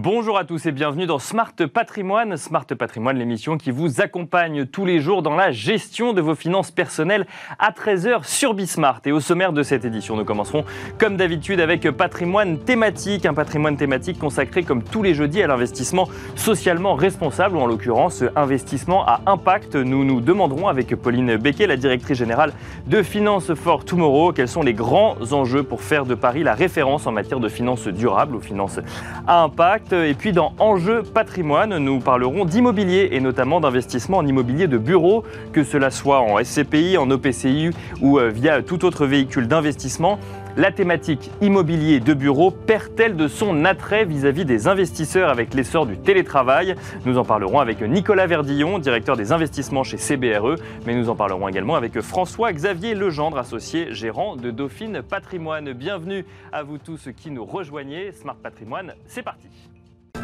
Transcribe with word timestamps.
Bonjour 0.00 0.38
à 0.38 0.44
tous 0.44 0.64
et 0.66 0.70
bienvenue 0.70 1.06
dans 1.06 1.18
Smart 1.18 1.52
Patrimoine. 1.74 2.36
Smart 2.36 2.64
Patrimoine, 2.64 3.18
l'émission 3.18 3.58
qui 3.58 3.72
vous 3.72 4.00
accompagne 4.00 4.64
tous 4.64 4.84
les 4.84 5.00
jours 5.00 5.22
dans 5.22 5.34
la 5.34 5.50
gestion 5.50 6.12
de 6.12 6.20
vos 6.20 6.36
finances 6.36 6.70
personnelles 6.70 7.26
à 7.58 7.72
13h 7.72 8.22
sur 8.22 8.54
Bismart. 8.54 9.00
Et 9.06 9.10
au 9.10 9.18
sommaire 9.18 9.52
de 9.52 9.64
cette 9.64 9.84
édition, 9.84 10.14
nous 10.14 10.24
commencerons 10.24 10.64
comme 10.98 11.16
d'habitude 11.16 11.58
avec 11.58 11.90
patrimoine 11.90 12.60
thématique, 12.60 13.26
un 13.26 13.34
patrimoine 13.34 13.76
thématique 13.76 14.20
consacré 14.20 14.62
comme 14.62 14.84
tous 14.84 15.02
les 15.02 15.14
jeudis 15.14 15.42
à 15.42 15.48
l'investissement 15.48 16.08
socialement 16.36 16.94
responsable 16.94 17.56
ou 17.56 17.60
en 17.60 17.66
l'occurrence 17.66 18.22
investissement 18.36 19.04
à 19.04 19.22
impact. 19.26 19.74
Nous 19.74 20.04
nous 20.04 20.20
demanderons 20.20 20.68
avec 20.68 20.94
Pauline 20.94 21.38
Becquet, 21.38 21.66
la 21.66 21.76
directrice 21.76 22.18
générale 22.18 22.52
de 22.86 23.02
Finance 23.02 23.52
for 23.54 23.84
Tomorrow, 23.84 24.32
quels 24.32 24.46
sont 24.46 24.62
les 24.62 24.74
grands 24.74 25.16
enjeux 25.32 25.64
pour 25.64 25.82
faire 25.82 26.06
de 26.06 26.14
Paris 26.14 26.44
la 26.44 26.54
référence 26.54 27.08
en 27.08 27.10
matière 27.10 27.40
de 27.40 27.48
finances 27.48 27.88
durables 27.88 28.36
ou 28.36 28.40
finances 28.40 28.78
à 29.26 29.42
impact. 29.42 29.87
Et 29.92 30.14
puis 30.14 30.32
dans 30.32 30.52
Enjeux 30.58 31.02
patrimoine, 31.02 31.78
nous 31.78 32.00
parlerons 32.00 32.44
d'immobilier 32.44 33.08
et 33.12 33.20
notamment 33.20 33.60
d'investissement 33.60 34.18
en 34.18 34.26
immobilier 34.26 34.66
de 34.66 34.76
bureau, 34.76 35.24
que 35.52 35.64
cela 35.64 35.90
soit 35.90 36.20
en 36.20 36.42
SCPI, 36.42 36.98
en 36.98 37.10
OPCI 37.10 37.70
ou 38.00 38.18
euh, 38.18 38.28
via 38.28 38.62
tout 38.62 38.84
autre 38.84 39.06
véhicule 39.06 39.48
d'investissement. 39.48 40.18
La 40.56 40.72
thématique 40.72 41.30
immobilier 41.40 42.00
de 42.00 42.12
bureau 42.12 42.50
perd-elle 42.50 43.16
de 43.16 43.28
son 43.28 43.64
attrait 43.64 44.04
vis-à-vis 44.04 44.44
des 44.44 44.66
investisseurs 44.66 45.30
avec 45.30 45.54
l'essor 45.54 45.86
du 45.86 45.96
télétravail? 45.96 46.74
Nous 47.06 47.16
en 47.16 47.24
parlerons 47.24 47.60
avec 47.60 47.80
Nicolas 47.80 48.26
Verdillon, 48.26 48.78
directeur 48.78 49.16
des 49.16 49.32
investissements 49.32 49.84
chez 49.84 49.98
CBRE, 49.98 50.56
mais 50.84 50.96
nous 50.96 51.08
en 51.08 51.14
parlerons 51.14 51.48
également 51.48 51.76
avec 51.76 52.00
François-Xavier 52.00 52.94
Legendre, 52.94 53.38
associé 53.38 53.94
gérant 53.94 54.36
de 54.36 54.50
Dauphine 54.50 55.00
Patrimoine. 55.02 55.72
Bienvenue 55.72 56.24
à 56.52 56.62
vous 56.62 56.78
tous 56.78 57.08
qui 57.16 57.30
nous 57.30 57.44
rejoignez. 57.44 58.12
Smart 58.12 58.36
Patrimoine, 58.36 58.94
c'est 59.06 59.22
parti. 59.22 59.48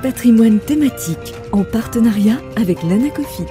Patrimoine 0.02 0.60
thématique 0.60 1.34
en 1.52 1.64
partenariat 1.64 2.38
avec 2.56 2.82
l'Anacofi. 2.82 3.44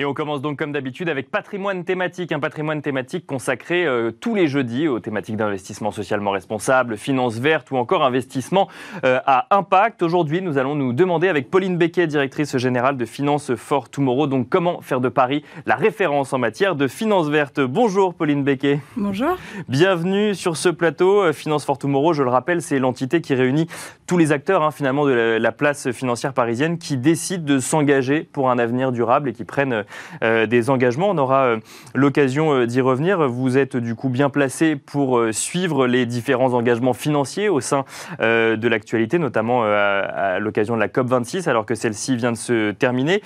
Et 0.00 0.06
on 0.06 0.14
commence 0.14 0.40
donc 0.40 0.58
comme 0.58 0.72
d'habitude 0.72 1.10
avec 1.10 1.30
patrimoine 1.30 1.84
thématique, 1.84 2.32
un 2.32 2.40
patrimoine 2.40 2.80
thématique 2.80 3.26
consacré 3.26 3.84
euh, 3.84 4.10
tous 4.10 4.34
les 4.34 4.46
jeudis 4.46 4.88
aux 4.88 4.98
thématiques 4.98 5.36
d'investissement 5.36 5.90
socialement 5.90 6.30
responsable, 6.30 6.96
finances 6.96 7.36
vertes 7.36 7.70
ou 7.70 7.76
encore 7.76 8.02
investissement 8.02 8.68
euh, 9.04 9.20
à 9.26 9.54
impact. 9.54 10.02
Aujourd'hui, 10.02 10.40
nous 10.40 10.56
allons 10.56 10.74
nous 10.74 10.94
demander 10.94 11.28
avec 11.28 11.50
Pauline 11.50 11.76
Becquet, 11.76 12.06
directrice 12.06 12.56
générale 12.56 12.96
de 12.96 13.04
Finance 13.04 13.54
for 13.56 13.90
Tomorrow, 13.90 14.26
donc 14.26 14.48
comment 14.48 14.80
faire 14.80 15.02
de 15.02 15.10
Paris 15.10 15.44
la 15.66 15.76
référence 15.76 16.32
en 16.32 16.38
matière 16.38 16.76
de 16.76 16.88
finances 16.88 17.28
vertes. 17.28 17.60
Bonjour 17.60 18.14
Pauline 18.14 18.42
Becquet. 18.42 18.80
Bonjour. 18.96 19.36
Bienvenue 19.68 20.34
sur 20.34 20.56
ce 20.56 20.70
plateau. 20.70 21.24
Euh, 21.24 21.34
Finance 21.34 21.66
for 21.66 21.76
Tomorrow, 21.76 22.14
je 22.14 22.22
le 22.22 22.30
rappelle, 22.30 22.62
c'est 22.62 22.78
l'entité 22.78 23.20
qui 23.20 23.34
réunit 23.34 23.66
tous 24.06 24.16
les 24.16 24.32
acteurs 24.32 24.62
hein, 24.62 24.70
finalement 24.70 25.04
de 25.04 25.12
la, 25.12 25.38
la 25.38 25.52
place 25.52 25.90
financière 25.90 26.32
parisienne 26.32 26.78
qui 26.78 26.96
décident 26.96 27.44
de 27.44 27.58
s'engager 27.58 28.26
pour 28.32 28.50
un 28.50 28.58
avenir 28.58 28.92
durable 28.92 29.28
et 29.28 29.34
qui 29.34 29.44
prennent 29.44 29.84
des 30.22 30.70
engagements. 30.70 31.10
On 31.10 31.18
aura 31.18 31.44
euh, 31.44 31.56
l'occasion 31.94 32.52
euh, 32.52 32.66
d'y 32.66 32.80
revenir. 32.80 33.28
Vous 33.28 33.58
êtes 33.58 33.76
du 33.76 33.94
coup 33.94 34.08
bien 34.08 34.30
placé 34.30 34.76
pour 34.76 35.20
suivre 35.32 35.86
les 35.86 36.06
différents 36.06 36.54
engagements 36.54 36.92
financiers 36.92 37.48
au 37.48 37.60
sein 37.60 37.84
de 38.20 38.68
l'actualité, 38.68 39.18
notamment 39.18 39.62
à 39.62 40.38
l'occasion 40.38 40.74
de 40.74 40.80
la 40.80 40.88
COP26, 40.88 41.48
alors 41.48 41.66
que 41.66 41.74
celle-ci 41.74 42.16
vient 42.16 42.32
de 42.32 42.36
se 42.36 42.70
terminer. 42.72 43.22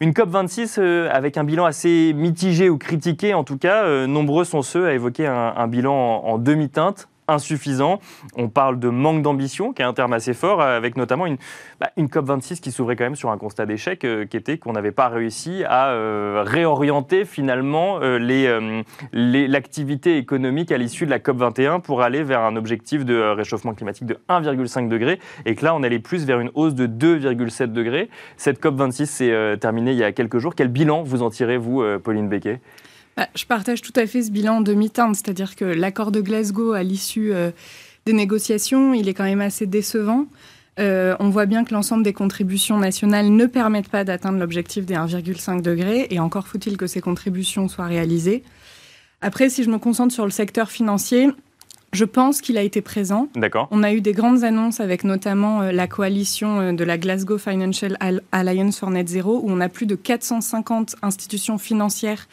Une 0.00 0.12
COP26 0.12 0.80
avec 1.08 1.36
un 1.36 1.44
bilan 1.44 1.64
assez 1.64 2.12
mitigé 2.14 2.68
ou 2.68 2.78
critiqué, 2.78 3.34
en 3.34 3.44
tout 3.44 3.58
cas. 3.58 4.06
nombreux 4.06 4.44
sont 4.44 4.62
ceux 4.62 4.86
à 4.86 4.94
évoquer 4.94 5.26
un, 5.26 5.68
bilan 5.68 5.94
en 6.24 6.38
demi-teinte 6.38 7.08
insuffisant. 7.28 8.00
On 8.36 8.48
parle 8.48 8.78
de 8.80 8.88
manque 8.88 9.22
d'ambition, 9.22 9.72
qui 9.72 9.82
est 9.82 9.84
un 9.84 9.92
terme 9.92 10.12
assez 10.12 10.34
fort, 10.34 10.60
avec 10.60 10.96
notamment 10.96 11.26
une, 11.26 11.36
bah, 11.80 11.90
une 11.96 12.06
COP26 12.06 12.60
qui 12.60 12.72
s'ouvrait 12.72 12.96
quand 12.96 13.04
même 13.04 13.16
sur 13.16 13.30
un 13.30 13.38
constat 13.38 13.66
d'échec, 13.66 14.04
euh, 14.04 14.24
qui 14.24 14.36
était 14.36 14.58
qu'on 14.58 14.72
n'avait 14.72 14.92
pas 14.92 15.08
réussi 15.08 15.62
à 15.68 15.90
euh, 15.90 16.42
réorienter 16.44 17.24
finalement 17.24 18.00
euh, 18.02 18.82
l'activité 19.12 20.16
économique 20.16 20.72
à 20.72 20.78
l'issue 20.78 21.04
de 21.04 21.10
la 21.10 21.18
COP21 21.18 21.80
pour 21.80 22.02
aller 22.02 22.22
vers 22.22 22.40
un 22.40 22.56
objectif 22.56 23.04
de 23.04 23.20
réchauffement 23.20 23.74
climatique 23.74 24.06
de 24.06 24.18
1,5 24.28 24.88
degré, 24.88 25.20
et 25.44 25.54
que 25.54 25.64
là 25.64 25.74
on 25.74 25.82
allait 25.82 25.98
plus 25.98 26.24
vers 26.24 26.40
une 26.40 26.50
hausse 26.54 26.74
de 26.74 26.86
2,7 26.86 27.72
degrés. 27.72 28.08
Cette 28.36 28.62
COP26 28.62 29.06
s'est 29.06 29.56
terminée 29.60 29.92
il 29.92 29.98
y 29.98 30.04
a 30.04 30.12
quelques 30.12 30.38
jours. 30.38 30.54
Quel 30.54 30.68
bilan 30.68 31.02
vous 31.02 31.22
en 31.22 31.30
tirez, 31.30 31.58
vous, 31.58 31.84
Pauline 32.02 32.28
Becquet 32.28 32.60
bah, 33.18 33.26
je 33.34 33.44
partage 33.46 33.82
tout 33.82 33.92
à 33.96 34.06
fait 34.06 34.22
ce 34.22 34.30
bilan 34.30 34.58
en 34.58 34.60
demi-teinte, 34.60 35.16
c'est-à-dire 35.16 35.56
que 35.56 35.64
l'accord 35.64 36.12
de 36.12 36.20
Glasgow 36.20 36.72
à 36.72 36.84
l'issue 36.84 37.32
euh, 37.32 37.50
des 38.06 38.12
négociations, 38.12 38.94
il 38.94 39.08
est 39.08 39.14
quand 39.14 39.24
même 39.24 39.40
assez 39.40 39.66
décevant. 39.66 40.26
Euh, 40.78 41.16
on 41.18 41.28
voit 41.28 41.46
bien 41.46 41.64
que 41.64 41.74
l'ensemble 41.74 42.04
des 42.04 42.12
contributions 42.12 42.78
nationales 42.78 43.30
ne 43.30 43.46
permettent 43.46 43.88
pas 43.88 44.04
d'atteindre 44.04 44.38
l'objectif 44.38 44.86
des 44.86 44.94
1,5 44.94 45.62
degrés, 45.62 46.06
et 46.10 46.20
encore 46.20 46.46
faut-il 46.46 46.76
que 46.76 46.86
ces 46.86 47.00
contributions 47.00 47.66
soient 47.66 47.86
réalisées. 47.86 48.44
Après, 49.20 49.50
si 49.50 49.64
je 49.64 49.70
me 49.70 49.78
concentre 49.78 50.14
sur 50.14 50.24
le 50.24 50.30
secteur 50.30 50.70
financier, 50.70 51.28
je 51.92 52.04
pense 52.04 52.40
qu'il 52.40 52.56
a 52.56 52.62
été 52.62 52.82
présent. 52.82 53.26
D'accord. 53.34 53.66
On 53.72 53.82
a 53.82 53.92
eu 53.92 54.00
des 54.00 54.12
grandes 54.12 54.44
annonces 54.44 54.78
avec 54.78 55.02
notamment 55.02 55.62
euh, 55.62 55.72
la 55.72 55.88
coalition 55.88 56.72
de 56.72 56.84
la 56.84 56.96
Glasgow 56.96 57.38
Financial 57.38 57.98
Alliance 58.30 58.78
for 58.78 58.90
Net 58.90 59.08
Zero, 59.08 59.40
où 59.42 59.50
on 59.50 59.58
a 59.58 59.68
plus 59.68 59.86
de 59.86 59.96
450 59.96 60.94
institutions 61.02 61.58
financières 61.58 62.28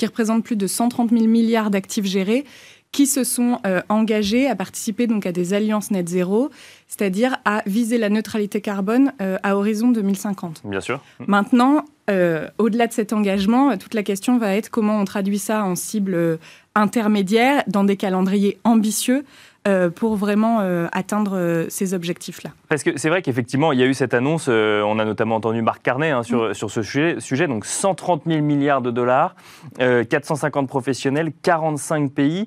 qui 0.00 0.06
représente 0.06 0.42
plus 0.42 0.56
de 0.56 0.66
130 0.66 1.10
000 1.10 1.26
milliards 1.26 1.70
d'actifs 1.70 2.06
gérés, 2.06 2.46
qui 2.90 3.06
se 3.06 3.22
sont 3.22 3.58
euh, 3.66 3.82
engagés 3.90 4.48
à 4.48 4.56
participer 4.56 5.06
donc 5.06 5.26
à 5.26 5.32
des 5.32 5.52
alliances 5.52 5.90
net 5.90 6.08
zéro, 6.08 6.48
c'est-à-dire 6.88 7.36
à 7.44 7.62
viser 7.66 7.98
la 7.98 8.08
neutralité 8.08 8.62
carbone 8.62 9.12
euh, 9.20 9.36
à 9.42 9.56
horizon 9.56 9.88
2050. 9.88 10.62
Bien 10.64 10.80
sûr. 10.80 11.00
Maintenant, 11.26 11.84
euh, 12.08 12.48
au-delà 12.56 12.86
de 12.86 12.94
cet 12.94 13.12
engagement, 13.12 13.76
toute 13.76 13.92
la 13.92 14.02
question 14.02 14.38
va 14.38 14.56
être 14.56 14.70
comment 14.70 14.98
on 14.98 15.04
traduit 15.04 15.38
ça 15.38 15.64
en 15.64 15.76
cible 15.76 16.38
intermédiaire 16.74 17.62
dans 17.66 17.84
des 17.84 17.98
calendriers 17.98 18.58
ambitieux 18.64 19.26
euh, 19.68 19.90
pour 19.90 20.16
vraiment 20.16 20.60
euh, 20.60 20.88
atteindre 20.90 21.36
euh, 21.36 21.66
ces 21.68 21.92
objectifs-là. 21.92 22.48
Parce 22.70 22.82
que 22.82 22.96
c'est 22.96 23.10
vrai 23.10 23.20
qu'effectivement, 23.20 23.72
il 23.72 23.78
y 23.78 23.82
a 23.82 23.86
eu 23.86 23.92
cette 23.92 24.14
annonce, 24.14 24.48
on 24.48 24.98
a 24.98 25.04
notamment 25.04 25.36
entendu 25.36 25.60
Marc 25.60 25.82
Carnet 25.82 26.10
hein, 26.10 26.22
sur, 26.22 26.48
mm. 26.48 26.54
sur 26.54 26.70
ce 26.70 26.82
sujet, 26.82 27.16
sujet, 27.20 27.46
donc 27.46 27.66
130 27.66 28.22
000 28.26 28.40
milliards 28.40 28.80
de 28.80 28.90
dollars, 28.90 29.34
450 29.78 30.66
professionnels, 30.66 31.32
45 31.42 32.10
pays. 32.10 32.46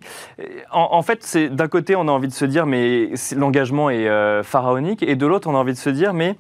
En, 0.72 0.90
en 0.92 1.02
fait, 1.04 1.22
c'est 1.22 1.50
d'un 1.50 1.68
côté, 1.68 1.96
on 1.96 2.08
a 2.08 2.12
envie 2.12 2.30
de 2.30 2.34
se 2.34 2.46
dire, 2.46 2.66
mais 2.66 3.12
l'engagement 3.36 3.92
est 3.92 4.42
pharaonique, 4.42 5.04
et 5.04 5.16
de 5.16 5.28
l'autre, 5.28 5.48
on 5.48 5.54
a 5.54 5.60
envie 5.60 5.74
de 5.74 5.78
se 5.78 5.92
dire, 5.92 6.16
mais 6.16 6.36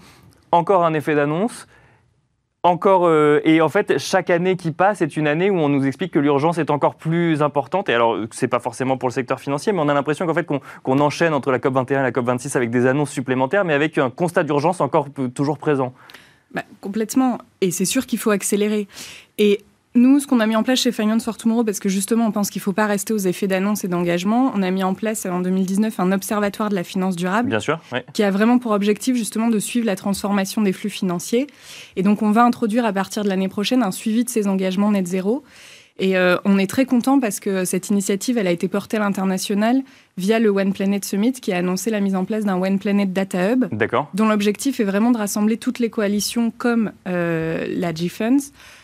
encore 0.52 0.86
un 0.86 0.96
effet 0.96 1.14
d'annonce, 1.14 1.68
encore 2.63 3.06
euh, 3.06 3.41
et 3.44 3.62
en 3.62 3.69
fait 3.69 3.97
chaque 3.97 4.29
année 4.29 4.56
qui 4.56 4.72
passe 4.72 5.01
est 5.01 5.18
une 5.18 5.28
année 5.28 5.50
où 5.50 5.57
on 5.57 5.69
nous 5.69 5.85
explique 5.85 6.12
que 6.13 6.19
l'urgence 6.19 6.57
est 6.57 6.69
encore 6.69 6.96
plus 6.96 7.41
importante. 7.41 7.90
Et 7.90 7.94
alors 7.94 8.18
c'est 8.31 8.47
pas 8.47 8.59
forcément 8.59 8.97
pour 8.97 9.09
le 9.09 9.13
secteur 9.13 9.40
financier 9.40 9.74
mais 9.74 9.79
on 9.81 9.90
a 9.90 9.94
l'impression 9.94 10.25
qu'en 10.25 10.34
fait 10.34 10.47
qu'on 10.47 11.00
enchaîne 11.00 11.34
entre 11.34 11.51
la 11.51 11.59
COP 11.59 11.74
21 11.74 12.00
et 12.00 12.03
la 12.03 12.12
COP 12.12 12.25
26 12.25 12.56
avec 12.56 12.69
des 12.69 12.85
annonces 12.85 13.12
supplémentaires 13.12 13.66
mais 13.66 13.74
avec 13.74 13.97
un 13.97 14.09
constat 14.09 14.44
d'urgence 14.44 14.81
encore 14.81 15.07
toujours 15.35 15.57
présent. 15.57 15.94
Bah, 16.53 16.63
complètement. 16.81 17.40
Et 17.62 17.72
c'est 17.72 17.85
sûr 17.85 18.06
qu'il 18.06 18.19
faut 18.19 18.29
accélérer. 18.29 18.88
Et 19.38 19.62
nous, 19.96 20.20
ce 20.20 20.26
qu'on 20.26 20.40
a 20.40 20.48
mis 20.48 20.56
en 20.56 20.64
place 20.64 20.80
chez 20.80 20.92
Finance 20.92 21.24
for 21.24 21.38
Tomorrow, 21.38 21.64
parce 21.64 21.80
que 21.80 21.88
justement, 21.88 22.26
on 22.26 22.31
pense 22.31 22.50
qu'il 22.50 22.59
ne 22.59 22.64
faut 22.64 22.74
pas 22.74 22.88
rester 22.88 23.14
aux 23.14 23.20
effets 23.20 23.48
d'annonce 23.48 23.84
et 23.84 23.88
d'engagement, 23.88 24.52
on 24.56 24.64
a 24.64 24.72
mis 24.72 24.84
en 24.84 24.96
place 24.96 25.26
en 25.26 25.40
2019 25.42 26.00
un 26.00 26.12
observatoire 26.12 26.70
de 26.70 26.76
la 26.76 26.84
finance 26.84 27.16
durable. 27.16 27.50
Bien 27.50 27.59
sûr. 27.59 27.80
Qui 28.14 28.24
a 28.24 28.31
vraiment 28.31 28.58
pour 28.58 28.72
objectif 28.72 29.16
justement 29.16 29.50
de 29.50 29.59
suivre 29.59 29.86
la 29.86 29.96
transformation 29.96 30.62
des 30.62 30.74
flux 30.74 30.90
financiers. 30.90 31.48
Et 31.95 32.01
donc, 32.01 32.24
on 32.24 32.31
va 32.31 32.44
introduire 32.44 32.86
à 32.86 32.94
partir 32.94 33.24
de 33.24 33.30
l'année 33.30 33.50
prochaine 33.50 33.84
un 33.84 33.92
suivi 33.92 34.24
de 34.24 34.30
ces 34.30 34.48
engagements 34.48 34.92
net 34.92 35.06
zéro. 35.06 35.44
Et 36.00 36.18
euh, 36.18 36.38
on 36.44 36.57
est 36.57 36.66
très 36.66 36.86
content 36.86 37.19
parce 37.19 37.40
que 37.40 37.66
cette 37.66 37.90
initiative, 37.90 38.40
elle 38.40 38.48
a 38.48 38.51
été 38.51 38.68
portée 38.68 38.98
à 38.98 39.00
l'international 39.01 39.84
via 40.18 40.40
le 40.40 40.50
One 40.50 40.74
Planet 40.74 41.06
Summit 41.06 41.34
qui 41.34 41.54
a 41.54 41.57
annoncé 41.57 41.92
la 41.92 42.00
mise 42.00 42.16
en 42.16 42.25
place 42.25 42.45
d'un 42.45 42.60
One 42.60 42.80
Planet 42.80 43.13
Data 43.13 43.51
Hub, 43.51 43.66
dont 44.16 44.28
l'objectif 44.28 44.80
est 44.80 44.84
vraiment 44.86 45.12
de 45.12 45.18
rassembler 45.19 45.57
toutes 45.57 45.78
les 45.78 45.92
coalitions 45.92 46.51
comme 46.57 46.92
euh, 47.07 47.68
la 47.69 47.94
G-Funds 47.94 48.38
euh, 48.38 48.82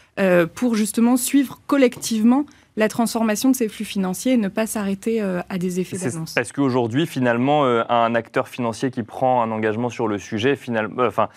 pour 0.55 0.75
justement 0.75 1.15
suivre 1.17 1.61
collectivement 1.67 2.45
la 2.77 2.87
transformation 2.87 3.49
de 3.51 3.55
ces 3.55 3.67
flux 3.67 3.85
financiers 3.85 4.33
et 4.33 4.37
ne 4.37 4.47
pas 4.47 4.65
s'arrêter 4.65 5.21
euh, 5.21 5.41
à 5.49 5.57
des 5.57 5.79
effets 5.79 5.97
d'annonce. 5.97 6.33
Parce 6.33 6.51
qu'aujourd'hui, 6.51 7.05
finalement, 7.05 7.65
euh, 7.65 7.83
un 7.89 8.15
acteur 8.15 8.47
financier 8.47 8.91
qui 8.91 9.03
prend 9.03 9.41
un 9.41 9.51
engagement 9.51 9.89
sur 9.89 10.07
le 10.07 10.17
sujet, 10.17 10.55
finalement, 10.55 11.03
enfin, 11.05 11.29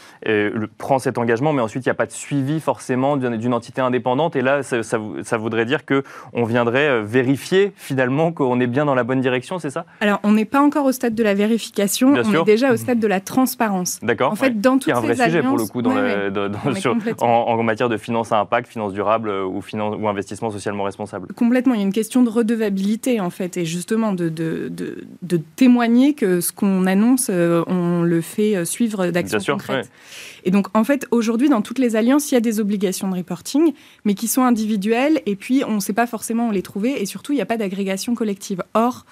prend 0.79 0.99
cet 0.99 1.19
engagement, 1.19 1.52
mais 1.52 1.62
ensuite 1.62 1.84
il 1.84 1.88
n'y 1.88 1.93
a 1.93 1.96
pas 1.96 2.06
de 2.06 2.12
suivi 2.12 2.61
forcément 2.61 3.17
d'une 3.17 3.55
entité 3.55 3.81
indépendante? 3.81 4.37
Et 4.37 4.43
là, 4.43 4.62
ça, 4.62 4.82
ça, 4.82 5.37
voudrait 5.37 5.64
dire 5.64 5.81
qu'on 5.84 6.44
viendrait 6.44 7.02
vérifier 7.02 7.73
finalement 7.76 8.32
qu'on 8.32 8.61
est 8.61 8.67
bien 8.67 8.84
dans 8.84 8.94
la 8.94 9.05
bonne 9.05 9.20
direction, 9.20 9.58
c'est 9.58 9.70
ça? 9.70 9.84
Alors, 10.00 10.20
on 10.23 10.32
n'est 10.32 10.44
pas 10.44 10.61
encore 10.61 10.87
au 10.87 10.93
stade 10.93 11.14
de 11.14 11.23
la 11.23 11.34
vérification, 11.34 12.14
on 12.14 12.43
est 12.43 12.44
déjà 12.44 12.73
au 12.73 12.76
stade 12.76 13.00
de 13.00 13.06
la 13.06 13.20
transparence. 13.20 13.99
D'accord. 14.02 14.32
En 14.32 14.37
fait, 14.37 14.61
dans 14.61 14.75
toutes 14.75 14.84
ces 14.84 14.93
un 14.93 15.00
vrai 15.00 15.17
sujet 15.17 15.43
pour 15.43 15.58
le 15.58 15.67
coup 15.67 15.82
dans 15.82 15.93
en, 17.20 17.26
en, 17.26 17.62
matière 17.62 17.88
de 17.88 17.96
finance 17.96 18.32
à 18.32 18.38
impact, 18.38 18.69
finance 18.69 18.93
durable 18.93 19.31
ou, 19.31 19.61
finance, 19.61 19.96
ou 19.99 20.08
investissement 20.08 20.50
socialement 20.50 20.84
responsable. 20.84 21.29
Complètement. 21.34 21.75
Il 21.75 21.79
y 21.79 21.82
a 21.82 21.87
une 21.87 21.93
question 21.93 22.23
de 22.23 22.29
redevabilité, 22.29 23.20
en 23.20 23.31
fait, 23.31 23.56
et 23.56 23.64
justement 23.64 24.12
de, 24.12 24.29
de, 24.29 24.70
de, 24.70 25.40
témoigner 25.56 26.14
que 26.14 26.40
ce 26.40 26.52
qu'on 26.52 26.87
annonce, 26.87 27.29
euh, 27.31 27.62
on 27.67 28.02
le 28.02 28.20
fait 28.20 28.56
euh, 28.56 28.64
suivre 28.64 29.06
d'actions 29.08 29.55
concrètes. 29.55 29.90
Et 30.44 30.50
donc, 30.50 30.67
en 30.75 30.84
fait, 30.84 31.06
aujourd'hui, 31.11 31.49
dans 31.49 31.62
toutes 31.62 31.79
les 31.79 31.96
alliances, 31.96 32.31
il 32.31 32.34
y 32.34 32.38
a 32.38 32.40
des 32.40 32.61
obligations 32.61 33.08
de 33.08 33.17
reporting, 33.17 33.73
mais 34.05 34.14
qui 34.14 34.29
sont 34.29 34.43
individuelles, 34.43 35.20
et 35.26 35.37
puis 35.37 35.62
on 35.67 35.75
ne 35.75 35.81
sait 35.81 35.93
pas 35.93 36.06
forcément 36.06 36.49
où 36.49 36.52
les 36.52 36.62
trouver, 36.62 37.00
et 37.02 37.06
surtout, 37.06 37.32
il 37.32 37.37
n'y 37.37 37.43
a 37.43 37.46
pas 37.46 37.56
d'agrégation 37.56 38.14
collective. 38.14 38.62
Or, 38.75 39.05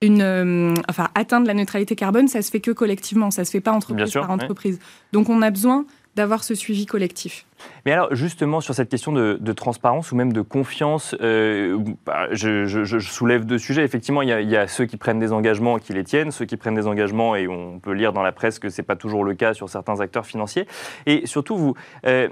une, 0.00 0.22
euh, 0.22 0.74
enfin, 0.88 1.08
atteindre 1.14 1.46
la 1.46 1.54
neutralité 1.54 1.96
carbone, 1.96 2.28
ça 2.28 2.42
se 2.42 2.50
fait 2.50 2.60
que 2.60 2.70
collectivement, 2.70 3.30
ça 3.30 3.44
se 3.44 3.50
fait 3.50 3.60
pas 3.60 3.72
entreprise 3.72 4.12
par 4.12 4.30
entreprise. 4.30 4.78
Donc, 5.12 5.28
on 5.28 5.42
a 5.42 5.50
besoin 5.50 5.86
d'avoir 6.14 6.44
ce 6.44 6.54
suivi 6.54 6.86
collectif. 6.86 7.46
Mais 7.84 7.92
alors, 7.92 8.14
justement, 8.14 8.60
sur 8.60 8.74
cette 8.74 8.88
question 8.88 9.12
de, 9.12 9.52
transparence 9.52 10.12
ou 10.12 10.16
même 10.16 10.32
de 10.32 10.42
confiance, 10.42 11.16
euh, 11.20 11.78
bah, 12.06 12.28
je, 12.30 12.98
soulève 12.98 13.44
deux 13.44 13.58
sujets. 13.58 13.84
Effectivement, 13.84 14.22
il 14.22 14.28
y, 14.28 14.56
a, 14.56 14.68
ceux 14.68 14.84
qui 14.84 14.96
prennent 14.96 15.18
des 15.18 15.32
engagements 15.32 15.78
et 15.78 15.80
qui 15.80 15.92
les 15.92 16.04
tiennent, 16.04 16.30
ceux 16.30 16.44
qui 16.44 16.56
prennent 16.56 16.74
des 16.74 16.86
engagements, 16.86 17.34
et 17.34 17.48
on 17.48 17.78
peut 17.78 17.92
lire 17.92 18.12
dans 18.12 18.22
la 18.22 18.32
presse 18.32 18.58
que 18.58 18.68
ce 18.68 18.80
n'est 18.80 18.86
pas 18.86 18.96
toujours 18.96 19.24
le 19.24 19.34
cas 19.34 19.54
sur 19.54 19.68
certains 19.68 20.00
acteurs 20.00 20.26
financiers. 20.26 20.66
Et 21.06 21.26
surtout, 21.26 21.74
euh, 22.06 22.28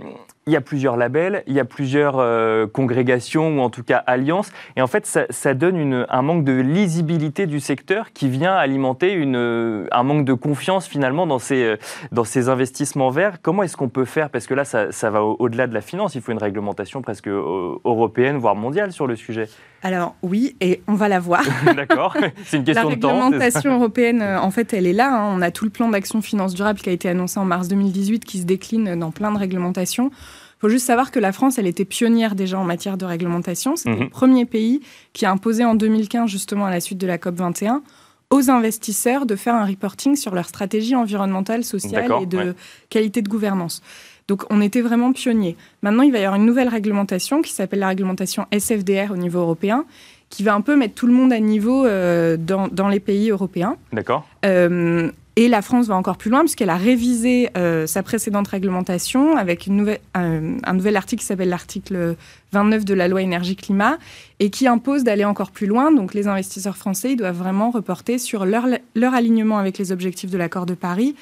il 0.47 0.53
y 0.53 0.57
a 0.57 0.61
plusieurs 0.61 0.97
labels, 0.97 1.43
il 1.47 1.55
y 1.55 1.61
a 1.61 1.65
plusieurs 1.65 2.19
euh, 2.19 2.69
congrégations 2.69 3.59
ou 3.59 3.61
en 3.61 3.71
tout 3.71 3.83
cas 3.83 3.97
alliances, 4.07 4.53
et 4.77 4.83
en 4.83 4.87
fait, 4.87 5.07
ça, 5.07 5.55
donne 5.55 6.07
un 6.09 6.23
manque 6.23 6.45
de 6.45 6.53
lisibilité 6.53 7.47
du 7.47 7.61
secteur 7.61 8.13
qui 8.13 8.29
vient 8.29 8.55
alimenter 8.55 9.23
un 9.23 10.03
manque 10.03 10.25
de 10.25 10.35
confiance 10.35 10.87
finalement 10.87 11.27
dans 11.27 11.39
ces, 11.39 11.77
dans 12.13 12.25
ces 12.25 12.49
investissements 12.49 13.11
verts. 13.11 13.41
Comment 13.43 13.63
est-ce 13.63 13.77
qu'on 13.77 13.89
peut 13.89 14.05
faire? 14.05 14.31
Parce 14.31 14.47
que 14.47 14.55
là, 14.55 14.65
ça, 14.65 14.93
ça 14.93 15.11
va 15.11 15.16
au-delà 15.23 15.67
de 15.67 15.75
la 15.75 15.81
finance. 15.81 16.15
Il 16.15 16.21
faut 16.21 16.33
une 16.33 16.39
réglementation 16.39 17.03
presque 17.03 17.29
euh, 17.29 17.79
européenne, 17.85 18.37
voire 18.39 18.57
mondiale 18.57 18.93
sur 18.93 19.07
le 19.07 19.17
sujet. 19.17 19.49
Alors 19.83 20.15
oui, 20.23 20.57
et 20.61 20.83
on 20.87 20.95
va 20.95 21.09
la 21.09 21.21
voir. 21.21 21.43
D'accord, 21.77 22.17
c'est 22.45 22.57
une 22.57 22.65
question 22.65 22.91
de 22.91 22.95
temps. 22.97 23.09
La 23.09 23.25
réglementation 23.25 23.75
européenne, 23.75 24.23
euh, 24.23 24.41
en 24.41 24.51
fait, 24.51 24.73
elle 24.73 24.87
est 24.87 24.93
là. 24.93 25.15
Hein. 25.15 25.35
On 25.37 25.43
a 25.43 25.51
tout 25.51 25.65
le 25.65 25.71
plan 25.71 25.89
d'action 25.89 26.23
finance 26.23 26.55
durable 26.55 26.81
qui 26.81 26.89
a 26.89 26.93
été 26.93 27.09
annoncé 27.09 27.39
en 27.39 27.45
mars 27.45 27.69
2018, 27.69 28.25
qui 28.25 28.39
se 28.39 28.45
décline 28.45 28.99
dans 28.99 29.11
plein 29.11 29.33
de 29.33 29.39
réglementations. 29.39 30.11
Il 30.57 30.61
faut 30.61 30.69
juste 30.71 30.87
savoir 30.87 31.11
que 31.11 31.19
la 31.19 31.33
France, 31.33 31.59
elle 31.59 31.67
était 31.67 31.85
pionnière 31.85 32.35
déjà 32.35 32.59
en 32.59 32.65
matière 32.65 32.97
de 32.97 33.05
réglementation. 33.05 33.77
C'était 33.77 33.91
mhm. 33.91 34.05
le 34.05 34.09
premier 34.09 34.47
pays 34.47 34.81
qui 35.13 35.27
a 35.27 35.31
imposé 35.31 35.65
en 35.65 35.75
2015, 35.75 36.31
justement 36.31 36.65
à 36.65 36.71
la 36.71 36.81
suite 36.81 36.99
de 36.99 37.07
la 37.07 37.19
COP 37.19 37.35
21, 37.35 37.83
aux 38.31 38.51
investisseurs 38.51 39.27
de 39.27 39.37
faire 39.37 39.55
un 39.55 39.67
reporting 39.67 40.17
sur 40.17 40.35
leur 40.35 40.49
stratégie 40.49 40.97
environnementale, 40.97 41.63
sociale 41.63 42.11
et 42.23 42.27
de 42.27 42.55
qualité 42.89 43.23
de 43.23 43.29
gouvernance. 43.29 43.83
Donc 44.29 44.45
on 44.51 44.61
était 44.61 44.81
vraiment 44.81 45.13
pionniers. 45.13 45.57
Maintenant, 45.83 46.03
il 46.03 46.13
va 46.13 46.19
y 46.19 46.25
avoir 46.25 46.41
une 46.41 46.47
nouvelle 46.47 46.69
réglementation 46.69 47.43
qui 47.43 47.53
s'appelle 47.53 47.81
la 47.81 47.89
réglementation 47.89 48.47
SFDR 48.51 49.13
au 49.13 49.17
niveau 49.17 49.41
européen, 49.41 49.85
qui 50.31 50.43
va 50.43 50.55
un 50.55 50.61
peu 50.61 50.77
mettre 50.77 50.95
tout 50.95 51.07
le 51.07 51.13
monde 51.13 51.33
à 51.33 51.39
niveau 51.39 51.87
euh, 51.87 52.37
dans, 52.37 52.89
les 52.89 53.01
pays 53.01 53.31
européens. 53.31 53.77
D'accord. 53.93 54.27
Euh, 54.45 55.11
et 55.39 55.49
la 55.49 55.61
France 55.61 55.87
va 55.87 55.95
encore 55.95 56.17
plus 56.17 56.31
loin 56.31 56.41
puisqu'elle 56.41 56.71
a 56.71 56.79
révisé 56.79 57.51
euh, 57.59 57.87
sa 57.87 58.03
précédente 58.03 58.49
réglementation 58.49 59.37
avec 59.37 59.67
une 59.67 59.77
nouvelle, 59.77 60.01
un, 60.15 60.73
nouvel 60.73 60.97
article 60.97 61.21
qui 61.21 61.27
s'appelle 61.27 61.51
l'article 61.51 62.17
29 62.53 62.87
de 62.87 62.95
la 62.95 63.07
loi 63.07 63.21
énergie-climat 63.21 63.99
et 64.41 64.49
qui 64.49 64.67
impose 64.67 65.05
d'aller 65.05 65.27
encore 65.27 65.51
plus 65.51 65.67
loin. 65.67 65.93
Donc 65.93 66.15
les 66.15 66.27
investisseurs 66.27 66.79
français 66.79 67.13
ils 67.13 67.17
doivent 67.17 67.37
vraiment 67.37 67.71
reporter 67.71 68.17
sur 68.17 68.47
leur, 68.47 68.65
leur 68.95 69.13
alignement 69.13 69.59
avec 69.59 69.77
les 69.77 69.93
objectifs 69.93 70.31
de 70.31 70.39
l'accord 70.39 70.65
de 70.65 70.75
Paris 70.75 71.15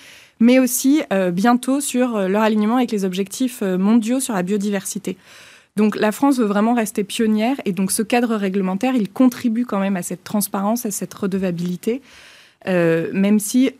mais 0.45 0.59
aussi 0.59 1.03
euh, 1.11 1.31
bientôt 1.31 1.81
sur 1.81 2.17
euh, 2.17 2.29
leur 2.29 2.43
alignement 2.43 2.77
avec 2.77 2.93
les 2.93 3.07
objectifs 3.07 3.61
euh, 3.63 3.79
mondiaux 3.79 4.21
sur 4.21 4.35
la 4.35 4.43
biodiversité. 4.43 5.17
Donc 5.77 5.97
la 5.97 6.13
France 6.13 6.39
veut 6.39 6.45
vraiment 6.45 6.75
rester 6.75 7.03
pionnière 7.03 7.57
et 7.65 7.73
donc 7.73 7.91
ce 7.91 8.03
cadre 8.03 8.37
réglementaire, 8.37 8.95
il 8.95 9.09
contribue 9.09 9.65
quand 9.65 9.79
même 9.79 9.97
à 9.97 10.03
cette 10.03 10.23
transparence, 10.23 10.85
à 10.85 10.91
cette 10.91 11.15
redevabilité, 11.15 12.01
même 12.67 13.41
si, 13.41 13.73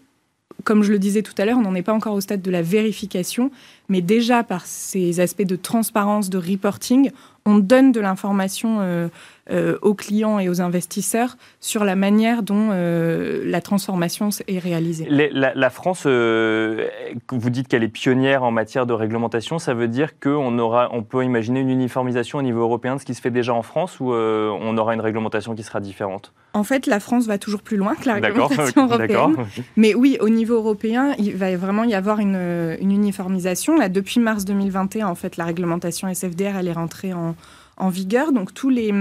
comme 0.65 0.83
je 0.83 0.91
le 0.91 0.99
disais 0.99 1.23
tout 1.23 1.35
à 1.39 1.45
l'heure, 1.45 1.57
on 1.57 1.63
n'en 1.63 1.77
est 1.77 1.83
pas 1.83 1.93
encore 1.93 2.15
au 2.15 2.21
stade 2.21 2.43
de 2.43 2.51
la 2.51 2.63
vérification, 2.63 3.53
mais 3.89 4.01
déjà 4.01 4.43
par 4.43 4.67
ces 4.67 5.21
aspects 5.21 5.47
de 5.47 5.55
transparence, 5.55 6.31
de 6.31 6.39
reporting, 6.39 7.13
on 7.47 7.59
donne 7.59 7.93
de 7.93 8.01
l'information 8.01 8.79
euh, 8.81 9.09
euh, 9.51 9.77
aux 9.83 9.93
clients 9.93 10.39
et 10.39 10.49
aux 10.49 10.63
investisseurs 10.63 11.37
sur 11.61 11.85
la 11.85 11.95
manière 11.95 12.43
dont 12.43 12.71
euh, 12.73 13.43
la 13.45 13.61
transformation 13.61 14.31
est 14.49 14.59
réalisée. 14.59 15.07
la, 15.11 15.71
France, 15.71 16.07
vous 16.07 17.51
dites 17.51 17.69
qu'elle 17.69 17.83
est 17.83 17.89
pionnière 17.89 18.43
en 18.43 18.51
matière 18.51 18.87
de 18.87 18.95
réglementation, 18.95 19.59
ça 19.59 19.75
veut 19.75 19.89
dire 19.89 20.19
qu'on 20.19 20.59
aura, 20.59 20.89
on 20.93 21.03
peut 21.03 21.23
imaginer 21.23 21.61
une 21.61 21.69
uniformisation 21.69 22.39
au 22.39 22.43
niveau 22.43 22.63
européen 22.63 22.97
de 22.97 23.01
ce 23.01 23.05
qui 23.05 23.15
se 23.15 23.21
fait 23.21 23.31
déjà 23.31 23.53
en 23.53 23.63
France 23.63 24.01
ou 24.01 24.13
on 24.13 24.79
aura 24.79 24.95
une 24.95 25.03
réglementation 25.03 25.55
qui 25.55 25.63
sera 25.63 25.81
différente? 25.81 26.33
En 26.55 26.65
fait, 26.65 26.87
la 26.87 27.01
France 27.01 27.27
va 27.27 27.37
toujours 27.37 27.61
plus 27.61 27.77
loin 27.77 27.95
que 27.97 28.07
la 28.07 28.15
réglementation 28.15 28.87
européenne. 28.87 29.37
Mais 29.77 29.95
oui, 29.95 30.17
au 30.21 30.29
niveau 30.31 30.55
européen, 30.55 31.15
il 31.19 31.37
va 31.37 31.55
vraiment 31.57 31.85
y 31.85 31.95
avoir 31.95 32.21
une, 32.21 32.77
une 32.81 32.93
uniformisation. 32.93 33.77
Là, 33.77 33.89
depuis 33.89 34.21
mars 34.21 34.45
2021, 34.45 35.09
en 35.09 35.15
fait, 35.15 35.37
la 35.37 35.45
réglementation 35.45 36.09
SFDR, 36.09 36.57
elle 36.59 36.69
est 36.69 36.73
rentrée 36.73 37.13
en, 37.13 37.34
en, 37.77 37.89
vigueur. 37.89 38.33
Donc 38.33 38.55
tous 38.55 38.71
les, 38.71 38.93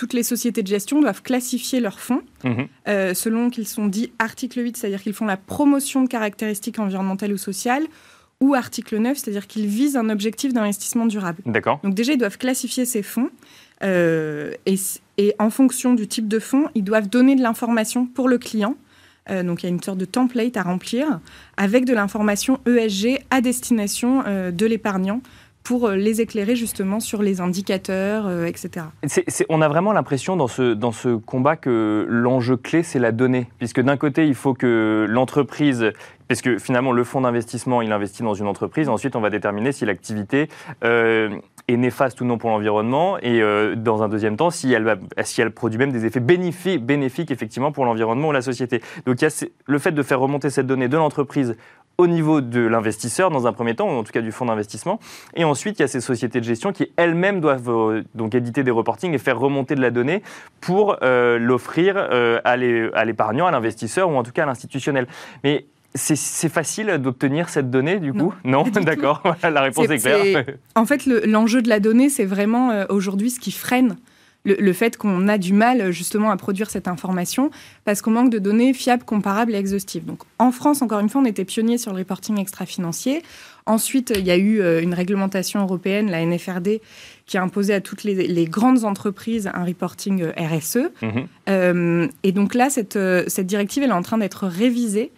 toutes 0.00 0.14
les 0.14 0.22
sociétés 0.22 0.62
de 0.62 0.68
gestion 0.68 1.02
doivent 1.02 1.20
classifier 1.20 1.78
leurs 1.78 2.00
fonds 2.00 2.22
mhm. 2.42 2.68
euh, 2.88 3.12
selon 3.12 3.50
qu'ils 3.50 3.68
sont 3.68 3.86
dits 3.86 4.12
article 4.18 4.62
8, 4.62 4.78
c'est-à-dire 4.78 5.02
qu'ils 5.02 5.12
font 5.12 5.26
la 5.26 5.36
promotion 5.36 6.02
de 6.02 6.08
caractéristiques 6.08 6.78
environnementales 6.78 7.34
ou 7.34 7.36
sociales, 7.36 7.84
ou 8.40 8.54
article 8.54 8.96
9, 8.96 9.18
c'est-à-dire 9.18 9.46
qu'ils 9.46 9.66
visent 9.66 9.98
un 9.98 10.08
objectif 10.08 10.54
d'investissement 10.54 11.04
durable. 11.04 11.42
D'accord. 11.44 11.80
Donc 11.84 11.94
déjà, 11.94 12.14
ils 12.14 12.18
doivent 12.18 12.38
classifier 12.38 12.86
ces 12.86 13.02
fonds. 13.02 13.28
Euh, 13.82 14.52
et, 14.64 14.76
et, 15.18 15.34
en 15.38 15.50
fonction 15.50 15.92
du 15.92 16.08
type 16.08 16.28
de 16.28 16.38
fonds, 16.38 16.68
ils 16.74 16.84
doivent 16.84 17.10
donner 17.10 17.36
de 17.36 17.42
l'information 17.42 18.06
pour 18.06 18.30
le 18.30 18.38
client. 18.38 18.76
Euh, 19.28 19.42
donc 19.42 19.62
il 19.62 19.66
y 19.66 19.68
a 19.68 19.72
une 19.72 19.82
sorte 19.82 19.98
de 19.98 20.06
template 20.06 20.56
à 20.56 20.62
remplir 20.62 21.20
avec 21.58 21.84
de 21.84 21.92
l'information 21.92 22.58
ESG 22.66 23.18
à 23.30 23.42
destination 23.42 24.24
de 24.50 24.66
l'épargnant 24.66 25.20
pour 25.62 25.86
euh, 25.86 25.96
les 25.96 26.20
éclairer 26.20 26.56
justement 26.56 27.00
sur 27.00 27.22
les 27.22 27.40
indicateurs, 27.40 28.26
euh, 28.26 28.46
etc. 28.46 28.86
on 29.48 29.60
a 29.60 29.68
vraiment 29.68 29.92
l'impression 29.92 30.36
dans 30.36 30.48
ce, 30.48 30.74
dans 30.74 30.92
ce 30.92 31.16
combat 31.16 31.56
que 31.56 32.06
l'enjeu 32.08 32.56
clé, 32.56 32.82
c'est 32.82 32.98
la 32.98 33.12
donnée. 33.12 33.46
Puisque 33.58 33.80
d'un 33.80 33.96
côté, 33.96 34.26
il 34.26 34.34
faut 34.34 34.54
que 34.54 35.06
l'entreprise 35.08 35.92
parce 36.28 36.42
que 36.42 36.58
finalement, 36.58 36.92
le 36.92 37.02
fonds 37.02 37.22
d'investissement, 37.22 37.82
il 37.82 37.90
investit 37.90 38.22
dans 38.22 38.34
une 38.34 38.46
entreprise. 38.46 38.88
Ensuite, 38.88 39.16
on 39.16 39.20
va 39.20 39.30
déterminer 39.30 39.72
si 39.72 39.84
l'activité 39.84 40.48
euh, 40.84 41.28
est 41.66 41.76
néfaste 41.76 42.20
ou 42.20 42.24
non 42.24 42.38
pour 42.38 42.50
l'environnement. 42.50 43.18
Et 43.18 43.42
dans 43.74 44.04
un 44.04 44.08
deuxième 44.08 44.36
temps, 44.36 44.50
si 44.50 44.72
elle, 44.72 44.96
si 45.24 45.40
elle 45.40 45.50
produit 45.50 45.76
même 45.76 45.90
des 45.90 46.06
effets 46.06 46.20
bénéfiques, 46.20 46.86
bénéfiques 46.86 47.32
effectivement 47.32 47.72
pour 47.72 47.84
l'environnement 47.84 48.28
ou 48.28 48.32
la 48.32 48.42
société. 48.42 48.80
Donc, 49.06 49.18
le 49.66 49.78
fait 49.80 49.90
de 49.90 50.02
faire 50.04 50.20
remonter 50.20 50.50
cette 50.50 50.68
donnée 50.68 50.86
de 50.86 50.96
l'entreprise 50.96 51.56
au 52.00 52.06
niveau 52.06 52.40
de 52.40 52.60
l'investisseur 52.60 53.30
dans 53.30 53.46
un 53.46 53.52
premier 53.52 53.74
temps, 53.74 53.86
ou 53.86 53.98
en 53.98 54.02
tout 54.02 54.12
cas 54.12 54.22
du 54.22 54.32
fonds 54.32 54.46
d'investissement. 54.46 54.98
Et 55.34 55.44
ensuite, 55.44 55.78
il 55.78 55.82
y 55.82 55.84
a 55.84 55.88
ces 55.88 56.00
sociétés 56.00 56.40
de 56.40 56.46
gestion 56.46 56.72
qui 56.72 56.90
elles-mêmes 56.96 57.42
doivent 57.42 57.68
euh, 57.68 58.02
donc 58.14 58.34
éditer 58.34 58.64
des 58.64 58.70
reportings 58.70 59.12
et 59.12 59.18
faire 59.18 59.38
remonter 59.38 59.74
de 59.74 59.82
la 59.82 59.90
donnée 59.90 60.22
pour 60.62 60.96
euh, 61.02 61.38
l'offrir 61.38 61.96
euh, 61.96 62.40
à 62.42 62.56
l'épargnant, 62.56 63.46
à 63.46 63.50
l'investisseur 63.50 64.08
ou 64.08 64.14
en 64.14 64.22
tout 64.22 64.32
cas 64.32 64.44
à 64.44 64.46
l'institutionnel. 64.46 65.08
Mais 65.44 65.66
c'est 65.94 66.48
facile 66.48 66.86
d'obtenir 66.98 67.50
cette 67.50 67.68
donnée, 67.68 67.98
du 67.98 68.14
coup? 68.14 68.32
Non, 68.44 68.62
D'accord, 68.62 69.22
la 69.42 69.60
réponse 69.60 69.90
est, 69.90 69.98
claire. 69.98 70.44
En 70.76 70.86
fait, 70.86 71.04
l'enjeu 71.04 71.60
de 71.60 71.68
la 71.68 71.80
donnée, 71.80 72.08
c'est 72.08 72.24
vraiment 72.24 72.86
aujourd'hui 72.88 73.28
ce 73.28 73.40
qui 73.40 73.50
freine 73.52 73.96
le, 74.44 74.72
fait 74.72 74.96
qu'on 74.96 75.28
a 75.28 75.38
du 75.38 75.52
mal 75.52 75.90
justement 75.90 76.30
à 76.30 76.36
produire 76.36 76.70
cette 76.70 76.88
information 76.88 77.50
parce 77.84 78.00
qu'on 78.00 78.10
manque 78.10 78.30
de 78.30 78.38
données 78.38 78.72
fiables, 78.72 79.04
comparables 79.04 79.54
et 79.54 79.58
exhaustives. 79.58 80.04
Donc 80.04 80.22
en 80.38 80.50
France, 80.50 80.82
encore 80.82 81.00
une 81.00 81.08
fois, 81.08 81.20
on 81.20 81.26
était 81.26 81.44
pionnier 81.44 81.78
sur 81.78 81.92
le 81.92 81.98
reporting 81.98 82.38
extra-financier. 82.38 83.22
Ensuite, 83.66 84.12
il 84.16 84.24
y 84.24 84.30
a 84.30 84.36
eu 84.36 84.60
euh, 84.60 84.82
une 84.82 84.94
réglementation 84.94 85.60
européenne, 85.60 86.10
la 86.10 86.24
NFRD, 86.24 86.80
qui 87.26 87.38
a 87.38 87.42
imposé 87.42 87.74
à 87.74 87.80
toutes 87.80 88.02
les, 88.02 88.44
grandes 88.46 88.84
entreprises 88.84 89.48
un 89.52 89.64
reporting 89.64 90.22
euh, 90.22 90.32
RSE. 90.36 90.90
Mhm. 91.02 91.26
Euh, 91.48 92.08
et 92.22 92.32
donc 92.32 92.54
là, 92.54 92.70
cette, 92.70 92.98
cette 93.28 93.46
directive, 93.46 93.82
elle 93.82 93.90
est 93.90 93.92
en 93.92 94.02
train 94.02 94.18
d'être 94.18 94.46
révisée. 94.46 95.12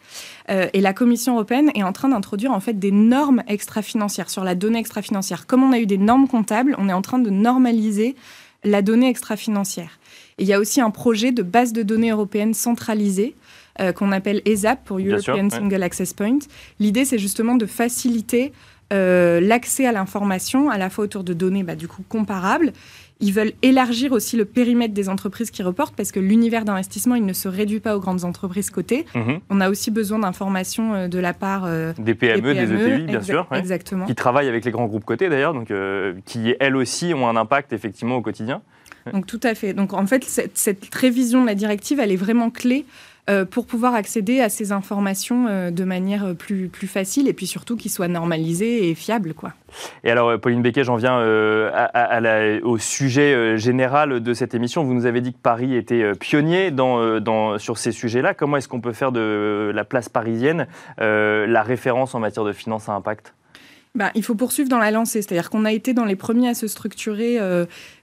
et 0.49 0.81
la 0.81 0.93
Commission 0.93 1.35
européenne 1.35 1.71
est 1.75 1.85
en 1.85 1.93
train 1.93 2.09
d'introduire 2.09 2.52
en 2.52 2.61
fait 2.61 2.79
des 2.79 2.91
normes 2.91 3.43
extra-financières 3.47 4.29
sur 4.29 4.45
la 4.45 4.55
donnée 4.55 4.81
extra-financière. 4.81 5.47
Comme 5.47 5.62
on 5.62 5.73
a 5.73 5.79
eu 5.79 5.87
des 5.87 5.99
normes 5.99 6.29
comptables, 6.29 6.75
on 6.79 6.88
est 6.88 6.93
en 6.93 7.00
train 7.00 7.21
de 7.21 7.31
normaliser 7.31 8.17
la 8.64 8.83
donnée 8.83 9.09
extra-financière. 9.09 9.99
il 10.38 10.47
y 10.47 10.52
a 10.52 10.61
aussi 10.61 10.81
un 10.81 10.90
projet 10.90 11.33
de 11.33 11.42
base 11.42 11.73
de 11.73 11.83
données 11.83 12.11
européenne 12.11 12.54
centralisée 12.54 13.35
euh, 13.81 13.92
qu'on 13.92 14.12
appelle 14.12 14.42
ESAP 14.45 14.85
pour 14.85 14.99
European 14.99 15.49
Single 15.49 15.83
Access 15.83 16.12
Point. 16.12 16.40
L'idée, 16.78 17.04
c'est 17.04 17.19
justement 17.19 17.54
de 17.54 17.66
faciliter 17.66 18.52
euh, 18.92 19.40
l'accès 19.40 19.87
à 19.87 19.92
l'information, 19.92 20.69
à 20.69 20.76
la 20.76 20.90
fois 20.90 21.04
autour 21.04 21.25
de 21.25 21.33
données 21.33 21.62
bah, 21.62 21.76
du 21.76 21.88
coup 21.88 22.02
comparables 22.09 22.73
ils 23.23 23.33
veulent 23.33 23.52
élargir 23.62 24.12
aussi 24.12 24.37
le 24.37 24.45
périmètre 24.45 24.93
des 24.93 25.09
entreprises 25.09 25.50
qui 25.50 25.62
reportent 25.62 25.95
parce 25.95 26.11
que 26.11 26.19
l'univers 26.19 26.64
d'investissement, 26.64 27.14
il 27.14 27.25
ne 27.25 27.33
se 27.33 27.49
réduit 27.49 27.79
pas 27.79 27.97
aux 27.97 28.00
grandes 28.00 28.25
entreprises 28.25 28.69
cotées. 28.69 29.07
Mhm. 29.14 29.38
On 29.49 29.61
a 29.61 29.71
aussi 29.71 29.93
besoin 29.93 30.19
d'informations 30.19 30.95
euh, 30.95 31.09
de 31.09 31.21
la 31.21 31.33
part 31.33 31.62
euh, 31.64 31.93
des, 31.99 32.14
PME, 32.14 32.52
des, 32.52 32.73
ETI, 32.73 33.05
bien 33.05 33.23
sûr. 33.23 33.47
Exactement. 33.52 34.07
Qui 34.07 34.17
travaillent 34.17 34.49
avec 34.49 34.64
les 34.64 34.73
grands 34.73 34.87
groupes 34.87 35.05
cotés 35.05 35.29
d'ailleurs, 35.29 35.55
donc 35.55 35.71
euh, 35.71 36.14
qui 36.26 36.55
elles 36.59 36.75
aussi 36.75 37.14
ont 37.14 37.29
un 37.29 37.37
impact 37.37 37.73
effectivement 37.73 38.17
au 38.17 38.23
quotidien. 38.23 38.61
Donc 39.12 39.26
tout 39.26 39.41
à 39.45 39.55
fait. 39.55 39.73
Donc 39.73 39.93
en 39.93 40.07
fait, 40.07 40.25
cette, 40.25 40.59
cette 40.59 40.93
révision 40.93 41.43
de 41.43 41.47
la 41.47 41.55
directive, 41.55 42.00
elle 42.00 42.12
est 42.12 42.17
vraiment 42.17 42.50
clé 42.50 42.85
pour 43.50 43.67
pouvoir 43.67 43.95
accéder 43.95 44.41
à 44.41 44.49
ces 44.49 44.73
informations 44.73 45.47
euh, 45.49 45.71
de 45.71 45.85
manière 45.85 46.35
plus, 46.35 46.69
plus 46.69 46.88
facile 46.88 47.29
et 47.29 47.33
puis 47.33 47.47
surtout 47.47 47.76
qu'ils 47.76 47.91
soient 47.91 48.09
normalisées 48.09 48.91
et 48.91 48.95
fiables. 48.97 49.33
Quoi. 49.33 49.52
Et 50.02 50.11
alors, 50.11 50.31
euh, 50.31 50.38
Pauline 50.38 50.61
Becquet, 50.61 50.83
j'en 50.83 50.97
viens 50.97 51.19
au 52.62 52.79
sujet 52.79 53.57
général 53.59 54.21
de 54.21 54.35
cette 54.35 54.55
émission. 54.55 54.83
Vous 54.83 54.95
nous 54.95 55.07
avez 55.07 55.21
dit 55.21 55.33
que 55.33 55.38
Paris 55.38 55.76
était 55.76 56.14
pionnier 56.14 56.71
dans, 56.71 57.21
dans, 57.21 57.59
sur 57.59 57.79
ces 57.79 57.93
sujets-là. 57.93 58.35
Comment 58.35 58.57
est-ce 58.57 58.69
qu'on 58.69 58.81
peut 58.81 58.93
faire 58.93 59.12
de 59.12 59.71
la 59.73 59.85
place 59.85 60.09
parisienne 60.09 60.67
la 60.99 61.62
référence 61.62 62.14
en 62.14 62.21
matière 62.21 62.45
de 62.45 62.52
finances 62.52 62.88
à 62.88 62.93
impact? 62.93 63.35
Bah, 63.95 64.11
il 64.14 64.25
faut 64.25 64.35
poursuivre 64.35 64.71
dans 64.71 64.79
la 64.79 64.91
lancée, 64.91 65.21
c'est-à-dire 65.21 65.50
qu'on 65.50 65.64
a 65.64 65.73
été 65.73 65.93
dans 65.93 66.07
les 66.07 66.17
premiers 66.17 66.49
à 66.49 66.55
se 66.55 66.67
structurer 66.67 67.38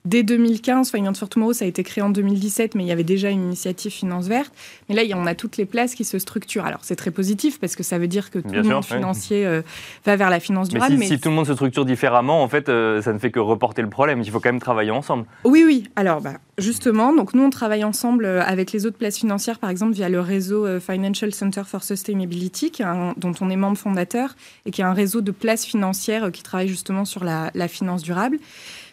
dès 0.05 0.23
2015. 0.23 0.91
Finance 0.91 1.19
for 1.19 1.29
Tomorrow, 1.29 1.53
ça 1.53 1.65
a 1.65 1.67
été 1.67 1.83
créé 1.83 2.03
en 2.03 2.09
2017, 2.09 2.75
mais 2.75 2.83
il 2.83 2.87
y 2.87 2.91
avait 2.91 3.03
déjà 3.03 3.29
une 3.29 3.43
initiative 3.43 3.91
finance 3.91 4.27
verte. 4.27 4.51
Mais 4.87 4.95
là, 4.95 5.03
on 5.15 5.25
a 5.25 5.35
toutes 5.35 5.57
les 5.57 5.65
places 5.65 5.95
qui 5.95 6.03
se 6.03 6.19
structurent. 6.19 6.65
Alors, 6.65 6.79
c'est 6.83 6.95
très 6.95 7.11
positif 7.11 7.59
parce 7.59 7.75
que 7.75 7.83
ça 7.83 7.97
veut 7.97 8.07
dire 8.07 8.31
que 8.31 8.39
tout 8.39 8.53
le 8.53 8.63
monde 8.63 8.85
financier 8.85 9.45
euh, 9.45 9.61
va 10.05 10.15
vers 10.15 10.29
la 10.29 10.39
finance 10.39 10.69
durable. 10.69 10.95
Mais 10.97 11.07
si, 11.07 11.19
tout 11.19 11.29
le 11.29 11.35
monde 11.35 11.47
se 11.47 11.53
structure 11.53 11.85
différemment, 11.85 12.43
en 12.43 12.47
fait, 12.47 12.69
euh, 12.69 13.01
ça 13.01 13.13
ne 13.13 13.19
fait 13.19 13.31
que 13.31 13.39
reporter 13.39 13.81
le 13.81 13.89
problème. 13.89 14.21
Il 14.21 14.31
faut 14.31 14.39
quand 14.39 14.51
même 14.51 14.61
travailler 14.61 14.91
ensemble. 14.91 15.25
Oui, 15.43 15.63
oui. 15.65 15.85
Alors, 15.95 16.21
bah, 16.21 16.33
justement, 16.57 17.13
donc 17.13 17.33
nous, 17.33 17.43
on 17.43 17.49
travaille 17.49 17.83
ensemble 17.83 18.25
euh, 18.25 18.41
avec 18.43 18.71
les 18.71 18.85
autres 18.85 18.97
places 18.97 19.17
financières, 19.17 19.59
par 19.59 19.69
exemple, 19.69 19.93
via 19.93 20.09
le 20.09 20.19
réseau 20.19 20.79
Financial 20.79 21.33
Center 21.33 21.63
for 21.65 21.83
Sustainability, 21.83 22.71
dont 23.17 23.33
on 23.41 23.49
est 23.49 23.55
membre 23.55 23.77
fondateur, 23.77 24.35
et 24.65 24.71
qui 24.71 24.81
est 24.81 24.85
un 24.85 24.93
réseau 24.93 25.21
de 25.21 25.31
places 25.31 25.65
financières 25.65 26.31
qui 26.31 26.43
travaille 26.43 26.67
justement 26.67 27.05
sur 27.05 27.23
la, 27.23 27.51
la 27.53 27.67
finance 27.67 28.03
durable. 28.03 28.39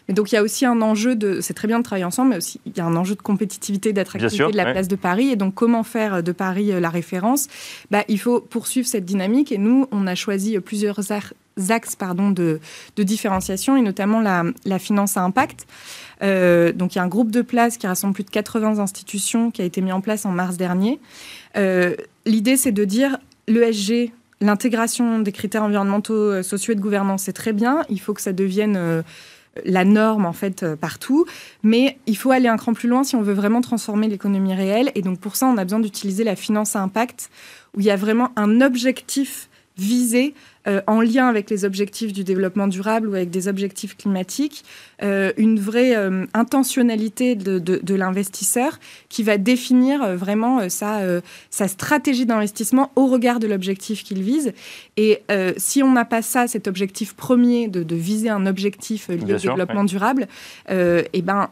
Donc 0.09 0.31
il 0.31 0.35
y 0.35 0.37
a 0.37 0.43
aussi 0.43 0.65
un 0.65 0.81
enjeu 0.81 1.15
de, 1.15 1.41
c'est 1.41 1.53
très 1.53 1.67
bien 1.67 1.79
de 1.79 1.83
travailler 1.83 2.05
ensemble, 2.05 2.29
mais 2.29 2.37
aussi 2.37 2.59
il 2.65 2.77
y 2.77 2.79
a 2.79 2.85
un 2.85 2.95
enjeu 2.95 3.15
de 3.15 3.21
compétitivité, 3.21 3.93
d'attractivité 3.93 4.51
de 4.51 4.57
la 4.57 4.71
place 4.71 4.87
de 4.87 4.95
Paris. 4.95 5.29
Et 5.29 5.35
donc 5.35 5.53
comment 5.53 5.83
faire 5.83 6.23
de 6.23 6.31
Paris 6.31 6.71
euh, 6.71 6.79
la 6.79 6.89
référence? 6.89 7.47
Bah, 7.91 8.03
Il 8.07 8.19
faut 8.19 8.39
poursuivre 8.39 8.87
cette 8.87 9.05
dynamique. 9.05 9.51
Et 9.51 9.57
nous, 9.57 9.87
on 9.91 10.07
a 10.07 10.15
choisi 10.15 10.57
plusieurs 10.59 11.11
axes 11.11 11.95
pardon, 11.95 12.31
de, 12.31 12.59
de 12.95 13.03
différenciation, 13.03 13.75
et 13.75 13.81
notamment 13.81 14.21
la, 14.21 14.43
la 14.65 14.79
finance 14.79 15.17
à 15.17 15.23
impact. 15.23 15.65
Euh, 16.23 16.71
donc 16.71 16.95
il 16.95 16.97
y 16.97 17.01
a 17.01 17.03
un 17.03 17.07
groupe 17.07 17.31
de 17.31 17.41
places 17.41 17.77
qui 17.77 17.85
rassemble 17.85 18.13
plus 18.13 18.23
de 18.23 18.29
80 18.29 18.79
institutions 18.79 19.51
qui 19.51 19.61
a 19.61 19.65
été 19.65 19.81
mis 19.81 19.91
en 19.91 20.01
place 20.01 20.25
en 20.25 20.31
mars 20.31 20.57
dernier. 20.57 20.99
Euh, 21.57 21.95
L'idée, 22.27 22.57
c'est 22.57 22.73
de 22.73 22.83
dire 22.83 23.17
l'ESG, 23.47 24.11
l'intégration 24.41 25.19
des 25.19 25.31
critères 25.31 25.63
environnementaux, 25.63 26.13
euh, 26.13 26.43
sociaux 26.43 26.73
et 26.73 26.75
de 26.75 26.81
gouvernance, 26.81 27.23
c'est 27.23 27.33
très 27.33 27.53
bien. 27.53 27.83
Il 27.89 28.01
faut 28.01 28.13
que 28.13 28.21
ça 28.21 28.33
devienne 28.33 28.75
euh, 28.77 29.01
la 29.65 29.85
norme 29.85 30.25
en 30.25 30.33
fait 30.33 30.63
euh, 30.63 30.75
partout, 30.75 31.25
mais 31.63 31.97
il 32.05 32.17
faut 32.17 32.31
aller 32.31 32.47
un 32.47 32.57
cran 32.57 32.73
plus 32.73 32.89
loin 32.89 33.03
si 33.03 33.15
on 33.15 33.21
veut 33.21 33.33
vraiment 33.33 33.61
transformer 33.61 34.07
l'économie 34.07 34.53
réelle. 34.53 34.91
Et 34.95 35.01
donc 35.01 35.19
pour 35.19 35.35
ça, 35.35 35.47
on 35.47 35.57
a 35.57 35.63
besoin 35.63 35.79
d'utiliser 35.79 36.23
la 36.23 36.35
finance 36.35 36.75
à 36.75 36.81
impact, 36.81 37.29
où 37.75 37.79
il 37.79 37.85
y 37.85 37.91
a 37.91 37.95
vraiment 37.95 38.31
un 38.35 38.61
objectif 38.61 39.49
visé 39.77 40.33
euh, 40.67 40.81
en 40.87 41.01
lien 41.01 41.27
avec 41.27 41.49
les 41.49 41.63
objectifs 41.63 42.11
du 42.11 42.23
développement 42.23 42.67
durable 42.67 43.07
ou 43.07 43.13
avec 43.13 43.29
des 43.29 43.47
objectifs 43.47 43.95
climatiques, 43.95 44.65
euh, 45.01 45.31
une 45.37 45.59
vraie 45.59 45.95
euh, 45.95 46.25
intentionnalité 46.33 47.35
de, 47.35 47.93
l'investisseur 47.95 48.79
qui 49.09 49.23
va 49.23 49.37
définir 49.37 50.15
vraiment 50.15 50.69
sa, 50.69 51.01
sa 51.49 51.67
stratégie 51.67 52.25
d'investissement 52.25 52.91
au 52.95 53.07
regard 53.07 53.39
de 53.39 53.47
l'objectif 53.47 54.03
qu'il 54.03 54.21
vise. 54.21 54.53
Et 54.97 55.23
si 55.57 55.81
on 55.81 55.91
n'a 55.91 56.05
pas 56.05 56.21
ça, 56.21 56.47
cet 56.47 56.67
objectif 56.67 57.15
premier 57.15 57.67
de, 57.67 57.95
viser 57.95 58.29
un 58.29 58.45
objectif 58.45 59.07
lié 59.07 59.33
au 59.33 59.37
développement 59.37 59.83
durable, 59.83 60.27
et 60.69 61.03
eh 61.11 61.21
ben 61.23 61.49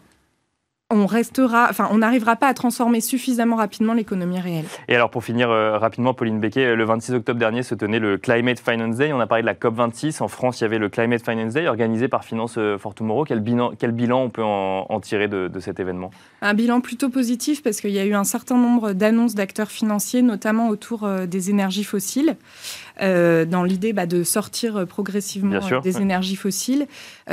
on 0.92 1.08
restera, 1.08 1.68
enfin, 1.72 1.90
on 1.92 1.98
n'arrivera 1.98 2.36
pas 2.36 2.48
à 2.48 2.54
transformer 2.54 3.02
suffisamment 3.02 3.56
rapidement 3.56 3.94
l'économie 3.94 4.40
réelle. 4.40 4.66
Et 4.88 4.96
alors, 4.96 5.10
pour 5.10 5.24
finir 5.24 5.50
euh, 5.50 5.80
rapidement, 5.80 6.14
Pauline 6.14 6.40
Becquet, 6.40 6.76
le 6.76 6.86
26 6.86 7.14
octobre 7.14 7.40
dernier 7.40 7.64
se 7.64 7.74
tenait 7.74 7.98
le 7.98 8.20
Climate 8.20 8.60
Finance 8.60 8.98
Day. 8.98 9.12
On 9.12 9.20
a 9.20 9.26
parlé 9.26 9.42
de 9.42 9.48
la 9.48 9.56
COP 9.56 9.74
26. 9.74 10.22
En 10.22 10.28
France, 10.28 10.62
il 10.62 10.64
y 10.64 10.66
avait 10.66 10.78
le 10.78 10.90
Climate 10.90 11.26
Finance 11.26 11.54
Day 11.54 11.68
organisé 11.68 12.08
par 12.08 12.24
Finance 12.24 12.60
euh, 12.60 12.78
for 12.78 12.94
Tomorrow. 12.94 13.26
Quel 13.26 13.40
bilan, 13.40 13.72
quel 13.80 13.94
bilan 13.94 14.22
on 14.22 14.30
peut 14.30 14.44
en, 14.44 15.00
tirer 15.00 15.28
de, 15.28 15.50
cet 15.60 15.80
événement? 15.80 16.12
Un 16.44 16.54
bilan 16.54 16.82
plutôt 16.82 17.10
positif 17.10 17.64
parce 17.64 17.82
qu'il 17.82 17.90
y 17.90 18.00
a 18.00 18.06
eu 18.06 18.14
un 18.14 18.24
certain 18.24 18.58
nombre 18.58 18.94
d'annonces 18.94 19.34
d'acteurs 19.34 19.72
financiers, 19.72 20.22
notamment 20.22 20.70
autour 20.70 21.04
euh, 21.04 21.26
des 21.26 21.50
énergies 21.50 21.84
fossiles. 21.84 22.36
Dans 23.02 23.64
l'idée 23.64 23.94
bah, 23.94 24.06
de 24.06 24.24
sortir 24.24 24.86
progressivement 24.88 25.60
des 25.84 25.98
énergies 25.98 26.36
fossiles. 26.36 26.88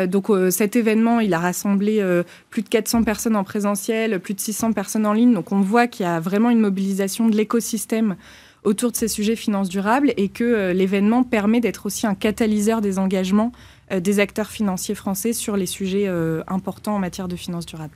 donc 0.06 0.28
cet 0.50 0.76
événement, 0.76 1.20
il 1.20 1.34
a 1.34 1.38
rassemblé 1.38 2.02
plus 2.50 2.62
de 2.62 2.68
400 2.68 3.04
personnes 3.04 3.36
en 3.36 3.44
présentiel, 3.44 4.20
plus 4.20 4.34
de 4.34 4.40
600 4.40 4.72
personnes 4.72 5.06
en 5.06 5.12
ligne. 5.12 5.32
Donc 5.32 5.52
on 5.52 5.60
voit 5.60 5.86
qu'il 5.86 6.04
y 6.04 6.08
a 6.08 6.20
vraiment 6.20 6.50
une 6.50 6.60
mobilisation 6.60 7.28
de 7.28 7.36
l'écosystème 7.36 8.16
autour 8.64 8.92
de 8.92 8.96
ces 8.96 9.08
sujets 9.08 9.36
finances 9.36 9.68
durables 9.68 10.12
et 10.16 10.28
que 10.28 10.44
euh, 10.44 10.72
l'événement 10.72 11.24
permet 11.24 11.60
d'être 11.60 11.86
aussi 11.86 12.06
un 12.06 12.14
catalyseur 12.14 12.80
des 12.80 12.98
engagements 12.98 13.52
euh, 13.90 14.00
des 14.00 14.20
acteurs 14.20 14.48
financiers 14.48 14.94
français 14.94 15.32
sur 15.32 15.56
les 15.56 15.66
sujets 15.66 16.06
euh, 16.06 16.42
importants 16.46 16.94
en 16.94 16.98
matière 16.98 17.28
de 17.28 17.36
finances 17.36 17.66
durables. 17.66 17.94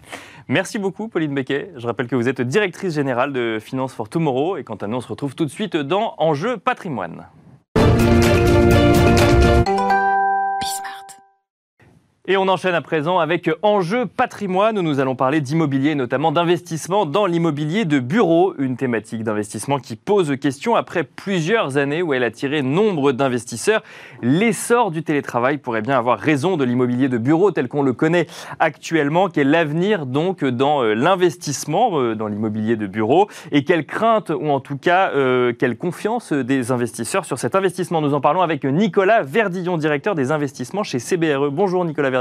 Merci 0.48 0.78
beaucoup 0.78 1.08
Pauline 1.08 1.34
Becquet. 1.34 1.70
Je 1.76 1.86
rappelle 1.86 2.08
que 2.08 2.16
vous 2.16 2.28
êtes 2.28 2.40
directrice 2.40 2.94
générale 2.94 3.32
de 3.32 3.58
Finance 3.60 3.92
for 3.92 4.08
Tomorrow 4.08 4.56
et 4.56 4.64
quant 4.64 4.76
à 4.76 4.86
nous 4.86 4.96
on 4.96 5.00
se 5.00 5.08
retrouve 5.08 5.34
tout 5.34 5.44
de 5.44 5.50
suite 5.50 5.76
dans 5.76 6.14
Enjeu 6.18 6.56
patrimoine. 6.56 7.26
Et 12.28 12.36
on 12.36 12.48
enchaîne 12.48 12.74
à 12.74 12.80
présent 12.80 13.20
avec 13.20 13.48
Enjeu 13.62 14.04
patrimoine 14.04 14.76
où 14.76 14.82
nous 14.82 14.98
allons 14.98 15.14
parler 15.14 15.40
d'immobilier, 15.40 15.94
notamment 15.94 16.32
d'investissement 16.32 17.06
dans 17.06 17.24
l'immobilier 17.24 17.84
de 17.84 18.00
bureau, 18.00 18.52
une 18.58 18.76
thématique 18.76 19.22
d'investissement 19.22 19.78
qui 19.78 19.94
pose 19.94 20.36
question 20.40 20.74
après 20.74 21.04
plusieurs 21.04 21.76
années 21.76 22.02
où 22.02 22.14
elle 22.14 22.24
a 22.24 22.32
tiré 22.32 22.62
nombre 22.62 23.12
d'investisseurs. 23.12 23.80
L'essor 24.22 24.90
du 24.90 25.04
télétravail 25.04 25.58
pourrait 25.58 25.82
bien 25.82 25.96
avoir 25.96 26.18
raison 26.18 26.56
de 26.56 26.64
l'immobilier 26.64 27.08
de 27.08 27.16
bureau 27.16 27.52
tel 27.52 27.68
qu'on 27.68 27.84
le 27.84 27.92
connaît 27.92 28.26
actuellement, 28.58 29.28
quel 29.28 29.50
l'avenir 29.50 30.04
donc 30.04 30.44
dans 30.44 30.82
euh, 30.82 30.94
l'investissement 30.94 32.00
euh, 32.00 32.16
dans 32.16 32.26
l'immobilier 32.26 32.74
de 32.74 32.88
bureau? 32.88 33.28
Et 33.52 33.62
quelle 33.62 33.86
crainte 33.86 34.30
ou 34.30 34.50
en 34.50 34.58
tout 34.58 34.78
cas 34.78 35.12
euh, 35.14 35.52
quelle 35.56 35.78
confiance 35.78 36.32
des 36.32 36.72
investisseurs 36.72 37.24
sur 37.24 37.38
cet 37.38 37.54
investissement? 37.54 38.00
Nous 38.00 38.14
en 38.14 38.20
parlons 38.20 38.42
avec 38.42 38.64
Nicolas 38.64 39.22
Verdillon, 39.22 39.76
directeur 39.76 40.16
des 40.16 40.32
investissements 40.32 40.82
chez 40.82 40.98
CBRE. 40.98 41.52
Bonjour 41.52 41.84
Nicolas 41.84 42.15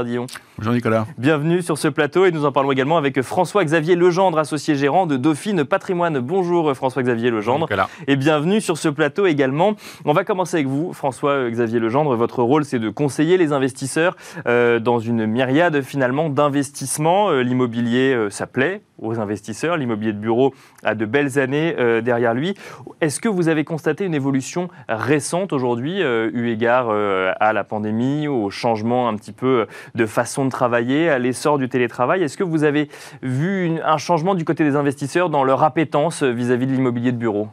Bonjour 0.58 0.72
Nicolas. 0.72 1.06
Bienvenue 1.18 1.62
sur 1.62 1.78
ce 1.78 1.88
plateau 1.88 2.24
et 2.24 2.30
nous 2.30 2.44
en 2.44 2.52
parlons 2.52 2.72
également 2.72 2.96
avec 2.96 3.20
François-Xavier 3.22 3.94
Legendre, 3.94 4.38
associé 4.38 4.74
gérant 4.74 5.06
de 5.06 5.16
Dauphine 5.16 5.64
Patrimoine. 5.64 6.18
Bonjour 6.18 6.74
François-Xavier 6.74 7.30
Legendre. 7.30 7.68
Et 8.06 8.16
bienvenue 8.16 8.60
sur 8.60 8.78
ce 8.78 8.88
plateau 8.88 9.26
également. 9.26 9.74
On 10.04 10.12
va 10.12 10.24
commencer 10.24 10.56
avec 10.56 10.66
vous, 10.66 10.92
François-Xavier 10.92 11.78
Legendre. 11.78 12.14
Votre 12.16 12.42
rôle, 12.42 12.64
c'est 12.64 12.78
de 12.78 12.90
conseiller 12.90 13.36
les 13.36 13.52
investisseurs 13.52 14.16
euh, 14.46 14.78
dans 14.78 14.98
une 14.98 15.26
myriade 15.26 15.82
finalement 15.82 16.28
d'investissements. 16.28 17.30
Euh, 17.30 17.42
l'immobilier, 17.42 18.14
euh, 18.14 18.30
ça 18.30 18.46
plaît 18.46 18.82
aux 18.98 19.20
investisseurs. 19.20 19.76
L'immobilier 19.76 20.12
de 20.12 20.18
bureau 20.18 20.54
a 20.82 20.94
de 20.94 21.04
belles 21.04 21.38
années 21.38 21.74
euh, 21.78 22.00
derrière 22.00 22.34
lui. 22.34 22.54
Est-ce 23.00 23.20
que 23.20 23.28
vous 23.28 23.48
avez 23.48 23.64
constaté 23.64 24.04
une 24.04 24.14
évolution 24.14 24.68
récente 24.88 25.52
aujourd'hui, 25.52 26.02
euh, 26.02 26.30
eu 26.32 26.50
égard 26.50 26.88
euh, 26.90 27.32
à 27.40 27.52
la 27.52 27.64
pandémie, 27.64 28.28
au 28.28 28.50
changement 28.50 29.08
un 29.08 29.16
petit 29.16 29.32
peu 29.32 29.66
de 29.94 30.06
façon 30.06 30.44
de 30.44 30.50
travailler, 30.50 31.08
à 31.08 31.18
l'essor 31.18 31.58
du 31.58 31.68
télétravail 31.68 32.22
Est-ce 32.22 32.36
que 32.36 32.44
vous 32.44 32.64
avez 32.64 32.88
vu 33.22 33.80
un 33.84 33.98
changement 33.98 34.34
du 34.34 34.44
côté 34.44 34.64
des 34.64 34.76
investisseurs 34.76 35.30
dans 35.30 35.44
leur 35.44 35.62
appétence 35.62 36.22
vis 36.22 36.50
à 36.50 36.56
-vis 36.56 36.66
de 36.66 36.72
l'immobilier 36.72 37.12
de 37.12 37.18
bureau? 37.18 37.48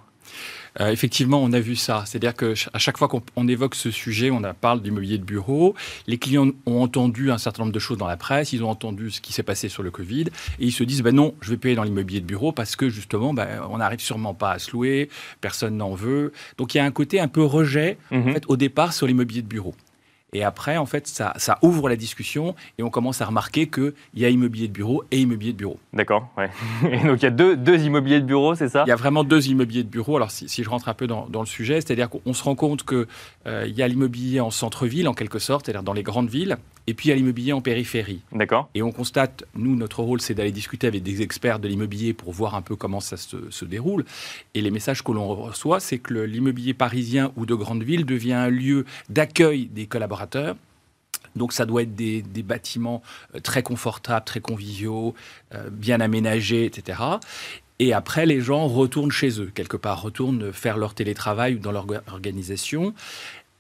Euh, 0.79 0.89
effectivement, 0.89 1.41
on 1.41 1.53
a 1.53 1.59
vu 1.59 1.75
ça. 1.75 2.03
C'est-à-dire 2.05 2.33
qu'à 2.33 2.79
chaque 2.79 2.97
fois 2.97 3.07
qu'on 3.07 3.47
évoque 3.47 3.75
ce 3.75 3.91
sujet, 3.91 4.31
on 4.31 4.41
parle 4.59 4.81
d'immobilier 4.81 5.17
de 5.17 5.23
bureau. 5.23 5.75
Les 6.07 6.17
clients 6.17 6.49
ont 6.65 6.81
entendu 6.81 7.31
un 7.31 7.37
certain 7.37 7.63
nombre 7.63 7.73
de 7.73 7.79
choses 7.79 7.97
dans 7.97 8.07
la 8.07 8.17
presse, 8.17 8.53
ils 8.53 8.63
ont 8.63 8.69
entendu 8.69 9.11
ce 9.11 9.21
qui 9.21 9.33
s'est 9.33 9.43
passé 9.43 9.69
sur 9.69 9.83
le 9.83 9.91
Covid, 9.91 10.25
et 10.59 10.65
ils 10.65 10.71
se 10.71 10.83
disent 10.83 11.01
ben 11.01 11.15
non, 11.15 11.33
je 11.41 11.51
vais 11.51 11.57
payer 11.57 11.75
dans 11.75 11.83
l'immobilier 11.83 12.21
de 12.21 12.25
bureau 12.25 12.51
parce 12.51 12.75
que 12.75 12.89
justement, 12.89 13.33
ben, 13.33 13.47
on 13.69 13.77
n'arrive 13.77 13.99
sûrement 13.99 14.33
pas 14.33 14.51
à 14.51 14.59
se 14.59 14.71
louer, 14.71 15.09
personne 15.41 15.77
n'en 15.77 15.93
veut. 15.93 16.33
Donc 16.57 16.73
il 16.73 16.77
y 16.77 16.81
a 16.81 16.85
un 16.85 16.91
côté 16.91 17.19
un 17.19 17.27
peu 17.27 17.43
rejet 17.43 17.97
mhm. 18.11 18.39
au 18.47 18.57
départ 18.57 18.93
sur 18.93 19.07
l'immobilier 19.07 19.41
de 19.41 19.47
bureau. 19.47 19.75
Et 20.33 20.43
après, 20.43 20.77
en 20.77 20.85
fait, 20.85 21.07
ça, 21.07 21.33
ça 21.37 21.59
ouvre 21.61 21.89
la 21.89 21.95
discussion 21.95 22.55
et 22.77 22.83
on 22.83 22.89
commence 22.89 23.21
à 23.21 23.25
remarquer 23.25 23.67
qu'il 23.67 23.93
y 24.15 24.25
a 24.25 24.29
immobilier 24.29 24.67
de 24.67 24.73
bureau 24.73 25.03
et 25.11 25.19
immobilier 25.19 25.53
de 25.53 25.57
bureau. 25.57 25.79
D'accord, 25.93 26.29
ouais. 26.37 26.49
Et 26.91 27.05
donc 27.05 27.21
il 27.21 27.23
y 27.23 27.27
a 27.27 27.31
deux, 27.31 27.55
deux 27.55 27.83
immobiliers 27.83 28.19
de 28.19 28.25
bureau, 28.25 28.55
c'est 28.55 28.69
ça? 28.69 28.83
Il 28.85 28.89
y 28.89 28.93
a 28.93 28.95
vraiment 28.95 29.23
deux 29.23 29.47
immobiliers 29.47 29.83
de 29.83 29.89
bureau. 29.89 30.15
Alors 30.15 30.31
si, 30.31 30.49
si 30.49 30.63
je 30.63 30.69
rentre 30.69 30.89
un 30.89 30.93
peu 30.93 31.07
dans, 31.07 31.27
dans 31.27 31.41
le 31.41 31.45
sujet, 31.45 31.81
c'est-à-dire 31.81 32.09
qu'on 32.09 32.33
se 32.33 32.43
rend 32.43 32.55
compte 32.55 32.83
qu'il 32.83 33.05
euh, 33.47 33.67
y 33.67 33.81
a 33.81 33.87
l'immobilier 33.87 34.39
en 34.39 34.51
centre-ville, 34.51 35.07
en 35.07 35.13
quelque 35.13 35.39
sorte, 35.39 35.65
c'est-à-dire 35.65 35.83
dans 35.83 35.93
les 35.93 36.03
grandes 36.03 36.29
villes, 36.29 36.57
et 36.87 36.93
puis 36.93 37.07
il 37.07 37.09
y 37.09 37.13
a 37.13 37.15
l'immobilier 37.15 37.53
en 37.53 37.61
périphérie. 37.61 38.21
D'accord. 38.31 38.69
Et 38.73 38.81
on 38.81 38.91
constate, 38.91 39.45
nous, 39.55 39.75
notre 39.75 40.01
rôle, 40.01 40.19
c'est 40.19 40.33
d'aller 40.33 40.51
discuter 40.51 40.87
avec 40.87 41.03
des 41.03 41.21
experts 41.21 41.59
de 41.59 41.67
l'immobilier 41.67 42.13
pour 42.13 42.33
voir 42.33 42.55
un 42.55 42.61
peu 42.61 42.75
comment 42.75 42.99
ça 42.99 43.17
se, 43.17 43.49
se 43.49 43.65
déroule. 43.65 44.03
Et 44.53 44.61
les 44.61 44.71
messages 44.71 45.03
que 45.03 45.11
l'on 45.11 45.27
reçoit, 45.27 45.79
c'est 45.79 45.99
que 45.99 46.13
l'immobilier 46.13 46.73
parisien 46.73 47.31
ou 47.37 47.45
de 47.45 47.55
grande 47.55 47.83
ville 47.83 48.05
devient 48.05 48.33
un 48.33 48.49
lieu 48.49 48.85
d'accueil 49.09 49.67
des 49.67 49.85
collaborateurs. 49.85 50.22
Donc 51.35 51.53
ça 51.53 51.65
doit 51.65 51.83
être 51.83 51.95
des, 51.95 52.21
bâtiments 52.43 53.01
euh, 53.35 53.39
très 53.39 53.63
confortables, 53.63 54.25
très 54.25 54.39
conviviaux, 54.39 55.13
euh, 55.53 55.69
bien 55.71 55.99
aménagés, 55.99 56.65
etc. 56.65 57.01
Et 57.79 57.93
après, 57.93 58.25
les 58.25 58.39
gens 58.39 58.67
retournent 58.67 59.11
chez 59.11 59.41
eux, 59.41 59.51
quelque 59.53 59.77
part, 59.77 60.01
retournent 60.01 60.53
faire 60.53 60.77
leur 60.77 60.93
télétravail 60.93 61.55
dans 61.55 61.71
leur 61.71 61.87
orga- 61.87 62.01
organisation. 62.11 62.93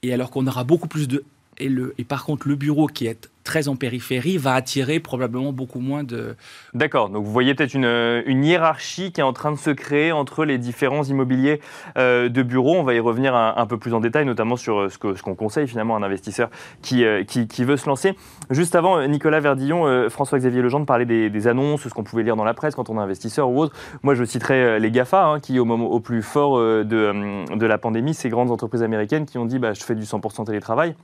Et 0.03 0.13
alors 0.13 0.29
qu'on 0.29 0.45
aura 0.47 0.63
beaucoup 0.63 0.87
plus 0.87 1.07
de... 1.07 1.23
Et, 1.63 2.03
par 2.03 2.25
contre, 2.25 2.47
le 2.47 2.55
bureau 2.55 2.87
qui 2.87 3.07
est 3.07 3.29
très 3.43 3.67
en 3.67 3.75
périphérie 3.75 4.37
va 4.37 4.53
attirer 4.53 4.99
probablement 4.99 5.51
beaucoup 5.51 5.79
moins 5.79 6.03
de... 6.03 6.35
D'accord, 6.73 7.09
donc 7.09 7.25
vous 7.25 7.31
voyez 7.31 7.53
peut-être 7.55 7.73
une, 7.73 8.43
hiérarchie 8.43 9.11
qui 9.11 9.19
est 9.19 9.23
en 9.23 9.33
train 9.33 9.51
de 9.51 9.57
se 9.57 9.69
créer 9.69 10.11
entre 10.11 10.45
les 10.45 10.57
différents 10.57 11.03
immobiliers 11.03 11.59
euh, 11.97 12.29
de 12.29 12.41
bureaux. 12.41 12.75
On 12.75 12.83
va 12.83 12.93
y 12.93 12.99
revenir 12.99 13.35
un, 13.35 13.65
peu 13.65 13.77
plus 13.77 13.93
en 13.93 13.99
détail, 13.99 14.25
notamment 14.25 14.55
sur 14.55 14.79
euh, 14.79 14.89
ce 14.89 14.97
qu'on 14.97 15.35
conseille 15.35 15.67
finalement 15.67 15.95
à 15.95 15.99
un 15.99 16.03
investisseur 16.03 16.49
qui, 16.81 17.03
euh, 17.03 17.23
qui, 17.23 17.63
veut 17.63 17.77
se 17.77 17.87
lancer. 17.87 18.15
Juste 18.49 18.75
avant, 18.75 19.05
Nicolas 19.07 19.39
Verdillon, 19.39 20.09
François-Xavier 20.09 20.61
Legendre 20.61 20.85
parlait 20.85 21.05
des, 21.05 21.29
des 21.29 21.47
annonces, 21.47 21.83
ce 21.83 21.89
qu'on 21.89 22.03
pouvait 22.03 22.23
lire 22.23 22.35
dans 22.35 22.43
la 22.43 22.53
presse 22.53 22.75
quand 22.75 22.89
on 22.89 22.97
est 22.97 23.01
investisseur 23.01 23.49
ou 23.49 23.59
autre. 23.59 23.75
Moi, 24.03 24.15
je 24.15 24.23
citerai 24.23 24.79
les 24.79 24.91
GAFA, 24.91 25.25
hein, 25.25 25.39
qui 25.39 25.59
au, 25.59 25.65
moment, 25.65 25.87
au 25.87 25.99
plus 25.99 26.21
fort 26.21 26.57
de, 26.59 26.83
de 26.83 27.65
la 27.65 27.77
pandémie, 27.77 28.13
ces 28.13 28.29
grandes 28.29 28.51
entreprises 28.51 28.83
américaines 28.83 29.25
qui 29.25 29.37
ont 29.37 29.45
dit 29.45 29.59
bah, 29.59 29.73
je 29.73 29.83
fais 29.83 29.95
du 29.95 30.03
100% 30.03 30.45
télétravail 30.45 30.95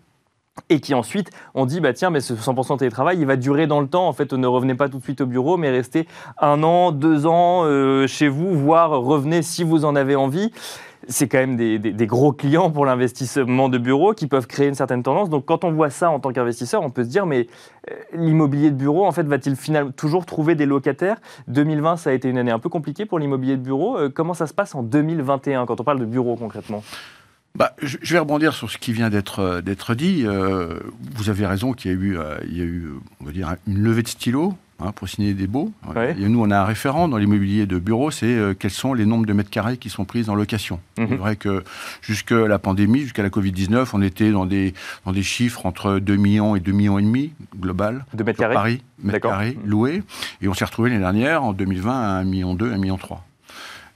et 0.69 0.79
qui 0.79 0.93
ensuite 0.93 1.29
ont 1.55 1.65
dit 1.65 1.79
bah 1.79 1.93
tiens 1.93 2.09
mais 2.09 2.19
ce 2.21 2.33
100% 2.33 2.77
télétravail 2.77 3.17
il 3.19 3.25
va 3.25 3.35
durer 3.35 3.67
dans 3.67 3.81
le 3.81 3.87
temps. 3.87 4.07
En 4.07 4.13
fait 4.13 4.33
ne 4.33 4.47
revenez 4.47 4.75
pas 4.75 4.89
tout 4.89 4.97
de 4.99 5.03
suite 5.03 5.21
au 5.21 5.25
bureau 5.25 5.57
mais 5.57 5.69
restez 5.69 6.07
un 6.39 6.63
an 6.63 6.91
deux 6.91 7.25
ans 7.25 7.61
euh, 7.65 8.07
chez 8.07 8.27
vous 8.27 8.53
voire 8.57 8.91
revenez 8.91 9.41
si 9.41 9.63
vous 9.63 9.85
en 9.85 9.95
avez 9.95 10.15
envie. 10.15 10.51
C'est 11.07 11.29
quand 11.29 11.37
même 11.37 11.55
des, 11.55 11.79
des- 11.79 11.93
des 11.93 12.05
gros 12.07 12.33
clients 12.33 12.69
pour 12.71 12.85
l'investissement 12.85 13.69
de 13.69 13.77
bureau 13.77 14.13
qui 14.13 14.27
peuvent 14.27 14.47
créer 14.47 14.67
une 14.67 14.75
certaine 14.75 15.01
tendance. 15.01 15.29
Donc 15.29 15.45
quand 15.45 15.63
on 15.63 15.71
voit 15.71 15.89
ça 15.89 16.11
en 16.11 16.19
tant 16.19 16.31
qu'investisseur 16.33 16.83
on 16.83 16.89
peut 16.89 17.03
se 17.05 17.09
dire 17.09 17.25
mais 17.25 17.47
euh, 17.89 17.95
l'immobilier 18.13 18.69
de 18.69 18.75
bureau 18.75 19.05
en 19.05 19.11
fait 19.13 19.23
va-t-il 19.23 19.55
finalement 19.55 19.91
toujours 19.91 20.25
trouver 20.25 20.55
des 20.55 20.65
locataires? 20.65 21.17
2020 21.47 21.95
ça 21.97 22.09
a 22.09 22.13
été 22.13 22.27
une 22.29 22.37
année 22.37 22.51
un 22.51 22.59
peu 22.59 22.69
compliquée 22.69 23.05
pour 23.05 23.17
l'immobilier 23.17 23.55
de 23.55 23.61
bureau. 23.63 23.97
Euh, 23.97 24.09
comment 24.13 24.33
ça 24.33 24.45
se 24.45 24.53
passe 24.53 24.75
en 24.75 24.83
2021 24.83 25.65
quand 25.65 25.79
on 25.79 25.83
parle 25.85 25.99
de 25.99 26.05
bureau 26.05 26.35
concrètement? 26.35 26.83
Bah, 27.55 27.73
je, 27.81 27.97
vais 28.13 28.19
rebondir 28.19 28.53
sur 28.53 28.69
ce 28.69 28.77
qui 28.77 28.93
vient 28.93 29.09
d'être 29.09 29.39
euh, 29.39 29.61
d'être 29.61 29.95
dit. 29.95 30.23
Euh, 30.25 30.79
vous 31.15 31.29
avez 31.29 31.45
raison 31.45 31.73
qu'il 31.73 31.91
y 31.91 31.93
a 31.93 31.97
eu, 31.97 32.17
euh, 32.17 32.37
il 32.47 32.57
y 32.57 32.61
a 32.61 32.65
eu, 32.65 32.89
on 33.21 33.25
va 33.25 33.31
dire, 33.31 33.55
une 33.67 33.79
levée 33.79 34.03
de 34.03 34.07
stylo 34.07 34.55
hein, 34.79 34.91
pour 34.91 35.07
signer 35.07 35.33
des 35.33 35.47
baux. 35.47 35.71
Ouais. 35.95 36.15
Et 36.17 36.27
nous, 36.27 36.41
on 36.41 36.51
a 36.51 36.59
un 36.59 36.63
référent 36.63 37.07
dans 37.07 37.17
l'immobilier 37.17 37.65
de 37.65 37.79
bureau, 37.79 38.11
c'est 38.11 38.27
euh, 38.27 38.53
quels 38.57 38.71
sont 38.71 38.93
les 38.93 39.05
nombres 39.05 39.25
de 39.25 39.33
mètres 39.33 39.49
carrés 39.49 39.77
qui 39.77 39.89
sont 39.89 40.05
pris 40.05 40.29
en 40.29 40.35
location. 40.35 40.79
Mhm. 40.97 41.07
C'est 41.09 41.15
vrai 41.15 41.35
que 41.35 41.63
jusque 42.01 42.31
la 42.31 42.59
pandémie, 42.59 43.01
jusqu'à 43.01 43.23
la 43.23 43.29
Covid-19, 43.29 43.89
on 43.93 44.01
était 44.01 44.31
dans 44.31 44.45
des, 44.45 44.73
dans 45.05 45.11
des 45.11 45.23
chiffres 45.23 45.65
entre 45.65 45.99
2 45.99 46.15
millions 46.15 46.55
et 46.55 46.59
2 46.59 46.71
millions 46.71 46.99
et 46.99 47.03
demi 47.03 47.33
global. 47.59 48.05
de 48.13 48.23
mètres 48.23 48.39
carrés 48.39 48.53
Paris, 48.53 48.83
mètres 49.03 49.27
carrés 49.27 49.57
loués. 49.65 50.03
Et 50.41 50.47
on 50.47 50.53
s'est 50.53 50.65
retrouvé 50.65 50.89
l'année 50.89 51.01
dernière, 51.01 51.43
en 51.43 51.53
2020, 51.53 51.91
à 51.91 52.23
1,2 52.23 52.25
million, 52.25 52.55
1,3 52.55 52.77
million. 52.77 52.99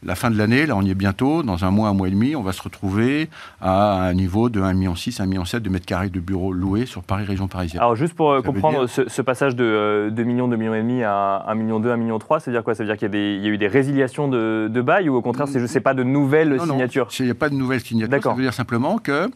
La 0.06 0.16
fin 0.16 0.30
de 0.32 0.38
l'année, 0.38 0.66
là 0.66 0.76
on 0.76 0.82
y 0.82 0.92
est 0.92 0.96
bientôt, 0.96 1.44
dans 1.44 1.64
un 1.66 1.72
mois, 1.72 1.90
un 1.90 1.94
mois 1.94 2.08
et 2.08 2.12
demi, 2.12 2.36
on 2.36 2.42
va 2.42 2.52
se 2.52 2.62
retrouver 2.62 3.30
à 3.62 4.02
un 4.08 4.14
niveau 4.14 4.50
de 4.50 4.60
1,6 4.62 4.74
million, 4.74 4.94
1,7 4.94 5.28
million 5.28 5.44
de 5.62 5.70
mètres 5.70 5.86
carrés 5.86 6.10
de 6.10 6.20
bureaux 6.20 6.52
loués 6.52 6.86
sur 6.86 7.04
Paris, 7.04 7.24
région 7.26 7.48
parisienne. 7.48 7.82
Alors 7.82 7.96
juste 7.96 8.14
pour 8.14 8.32
euh, 8.32 8.42
Ça 8.42 8.46
comprendre 8.48 8.80
dire- 8.86 8.90
ce, 8.90 9.08
ce 9.08 9.22
passage 9.22 9.56
de 9.56 9.64
euh, 9.64 10.10
2 10.10 10.24
millions, 10.24 10.48
2 10.48 10.56
millions 10.56 10.74
et 10.76 10.82
demi 10.82 11.04
à 11.04 11.46
1 11.48 11.56
million 11.56 11.80
2, 11.80 11.92
1 11.92 11.98
million 11.98 12.20
3, 12.20 12.40
ça 12.40 12.52
veut 12.52 12.58
dire 12.58 12.64
quoi? 12.64 12.76
Ça 12.76 12.84
veut 12.84 12.90
dire 12.90 12.98
qu'il 12.98 13.14
y, 13.16 13.38
y 13.44 13.46
a 13.48 13.50
eu 13.50 13.58
des 13.58 13.68
résiliations 13.68 14.28
de, 14.28 14.70
de 14.72 14.82
bail 14.82 15.10
ou 15.10 15.16
au 15.16 15.22
contraire 15.22 15.48
c'est 15.48 15.60
je 15.60 15.66
sais 15.66 15.80
pas 15.82 15.94
de 15.94 16.04
nouvelles 16.04 16.50
Non, 16.56 16.66
non, 16.66 16.74
signatures? 16.74 17.08
Il 17.20 17.26
n'y 17.26 17.32
a 17.32 17.36
pas 17.36 17.50
de 17.50 17.56
nouvelles 17.56 17.82
signatures. 17.82 18.10
D'accord. 18.10 18.34
Ça 18.34 18.38
veut 18.38 18.44
dire 18.44 18.54
simplement 18.54 18.98
que, 18.98 19.30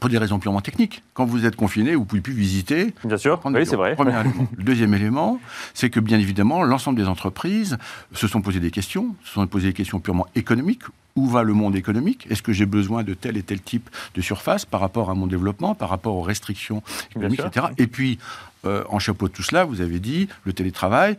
pour 0.00 0.08
des 0.08 0.18
raisons 0.18 0.38
purement 0.38 0.60
techniques, 0.60 1.02
quand 1.14 1.24
vous 1.24 1.44
êtes 1.44 1.56
confiné, 1.56 1.94
vous 1.94 2.02
ne 2.02 2.06
pouvez 2.06 2.20
plus 2.20 2.32
visiter. 2.32 2.94
Bien 3.04 3.16
sûr, 3.16 3.40
oui 3.44 3.66
c'est 3.66 3.76
vrai. 3.76 3.94
bureaux. 3.94 4.04
Premier 4.04 4.20
élément. 4.28 4.46
Le 4.56 4.62
deuxième 4.62 4.94
élément, 4.94 5.40
c'est 5.74 5.90
que 5.90 6.00
bien 6.00 6.18
évidemment, 6.18 6.62
l'ensemble 6.62 6.98
des 6.98 7.08
entreprises 7.08 7.78
se 8.12 8.26
sont 8.28 8.40
posées 8.40 8.60
des 8.60 8.70
questions, 8.70 9.14
se 9.24 9.34
sont 9.34 9.46
posées 9.46 9.68
des 9.68 9.74
questions 9.74 10.00
purement 10.00 10.26
économiques. 10.34 10.82
Où 11.16 11.26
va 11.26 11.42
le 11.42 11.52
monde 11.52 11.74
économique? 11.74 12.28
Est-ce 12.30 12.42
que 12.42 12.52
j'ai 12.52 12.66
besoin 12.66 13.02
de 13.02 13.12
tel 13.12 13.36
et 13.36 13.42
tel 13.42 13.60
type 13.60 13.90
de 14.14 14.20
surface 14.20 14.64
par 14.64 14.80
rapport 14.80 15.10
à 15.10 15.14
mon 15.14 15.26
développement, 15.26 15.74
par 15.74 15.88
rapport 15.88 16.14
aux 16.14 16.22
restrictions 16.22 16.80
économiques, 17.10 17.40
etc. 17.44 17.66
Et 17.76 17.88
puis, 17.88 18.20
euh, 18.64 18.84
en 18.88 19.00
chapeau 19.00 19.26
de 19.26 19.32
tout 19.32 19.42
cela, 19.42 19.64
vous 19.64 19.80
avez 19.80 19.98
dit, 19.98 20.28
le 20.44 20.52
télétravail, 20.52 21.16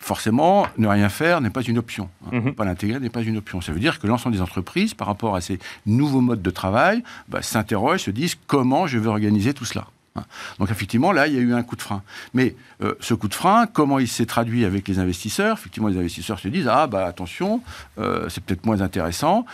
forcément, 0.00 0.66
ne 0.78 0.86
rien 0.88 1.08
faire 1.08 1.40
n'est 1.40 1.50
pas 1.50 1.62
une 1.62 1.78
option. 1.78 2.08
hein. 2.26 2.30
Mhm. 2.32 2.44
Ne 2.46 2.50
Pas 2.52 2.64
l'intégrer 2.64 2.98
n'est 3.00 3.10
pas 3.10 3.22
une 3.22 3.36
option. 3.36 3.60
Ça 3.60 3.72
veut 3.72 3.80
dire 3.80 4.00
que 4.00 4.06
l'ensemble 4.06 4.34
des 4.34 4.42
entreprises, 4.42 4.94
par 4.94 5.06
rapport 5.06 5.36
à 5.36 5.40
ces 5.40 5.58
nouveaux 5.86 6.20
modes 6.22 6.42
de 6.42 6.50
travail, 6.50 7.02
bah, 7.28 7.42
s'interrogent, 7.42 8.02
se 8.04 8.10
disent 8.10 8.36
comment 8.46 8.86
je 8.86 8.98
vais 8.98 9.08
organiser 9.08 9.52
tout 9.54 9.64
cela. 9.66 9.86
hein. 10.16 10.24
Donc 10.58 10.70
effectivement, 10.70 11.12
là, 11.12 11.26
il 11.26 11.34
y 11.34 11.38
a 11.38 11.40
eu 11.40 11.52
un 11.52 11.62
coup 11.62 11.76
de 11.76 11.82
frein. 11.82 12.02
Mais 12.34 12.56
euh, 12.82 12.94
ce 13.00 13.14
coup 13.14 13.28
de 13.28 13.34
frein, 13.34 13.66
comment 13.66 13.98
il 13.98 14.08
s'est 14.08 14.26
traduit 14.26 14.64
avec 14.64 14.88
les 14.88 14.98
investisseurs? 14.98 15.58
Effectivement, 15.58 15.88
les 15.88 15.98
investisseurs 15.98 16.38
se 16.38 16.48
disent, 16.48 16.68
ah 16.68 16.86
bah 16.86 17.04
attention, 17.06 17.62
euh, 17.98 18.28
c'est 18.30 18.42
peut-être 18.42 18.64
moins 18.64 18.80
intéressant. 18.80 19.44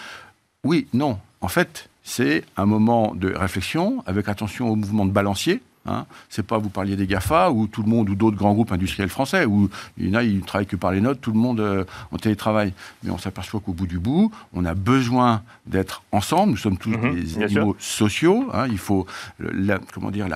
Oui, 0.64 0.86
non. 0.94 1.18
En 1.40 1.48
fait, 1.48 1.88
c'est 2.04 2.44
un 2.56 2.66
moment 2.66 3.14
de 3.14 3.32
réflexion 3.34 4.02
avec 4.06 4.28
attention 4.28 4.70
au 4.70 4.76
mouvement 4.76 5.06
de 5.06 5.10
balancier. 5.10 5.60
Hein. 5.86 6.06
C'est 6.28 6.44
pas, 6.46 6.58
vous 6.58 6.68
parliez 6.68 6.96
des 6.96 7.06
GAFA 7.06 7.50
ou 7.50 7.66
tout 7.66 7.82
le 7.82 7.88
monde 7.88 8.10
ou 8.10 8.14
d'autres 8.14 8.36
grands 8.36 8.52
groupes 8.54 8.72
industriels 8.72 9.08
français 9.08 9.44
où 9.44 9.68
il 9.98 10.08
y 10.08 10.10
en 10.10 10.18
a, 10.18 10.22
ils 10.22 10.40
travaillent 10.42 10.66
que 10.66 10.76
par 10.76 10.92
les 10.92 11.00
notes, 11.00 11.20
tout 11.20 11.32
le 11.32 11.38
monde 11.38 11.60
euh, 11.60 11.84
en 12.12 12.16
télétravail. 12.16 12.72
Mais 13.02 13.10
on 13.10 13.18
s'aperçoit 13.18 13.60
qu'au 13.60 13.72
bout 13.72 13.86
du 13.86 13.98
bout, 13.98 14.30
on 14.52 14.64
a 14.64 14.74
besoin 14.74 15.42
d'être 15.66 16.02
ensemble. 16.12 16.50
Nous 16.52 16.56
sommes 16.56 16.78
tous 16.78 16.90
Mhm, 16.90 17.14
des 17.14 17.42
animaux 17.42 17.76
sociaux. 17.78 18.48
hein. 18.52 18.66
Il 18.70 18.78
faut 18.78 19.06
la- 19.38 19.78
comment 19.92 20.10
dire 20.10 20.26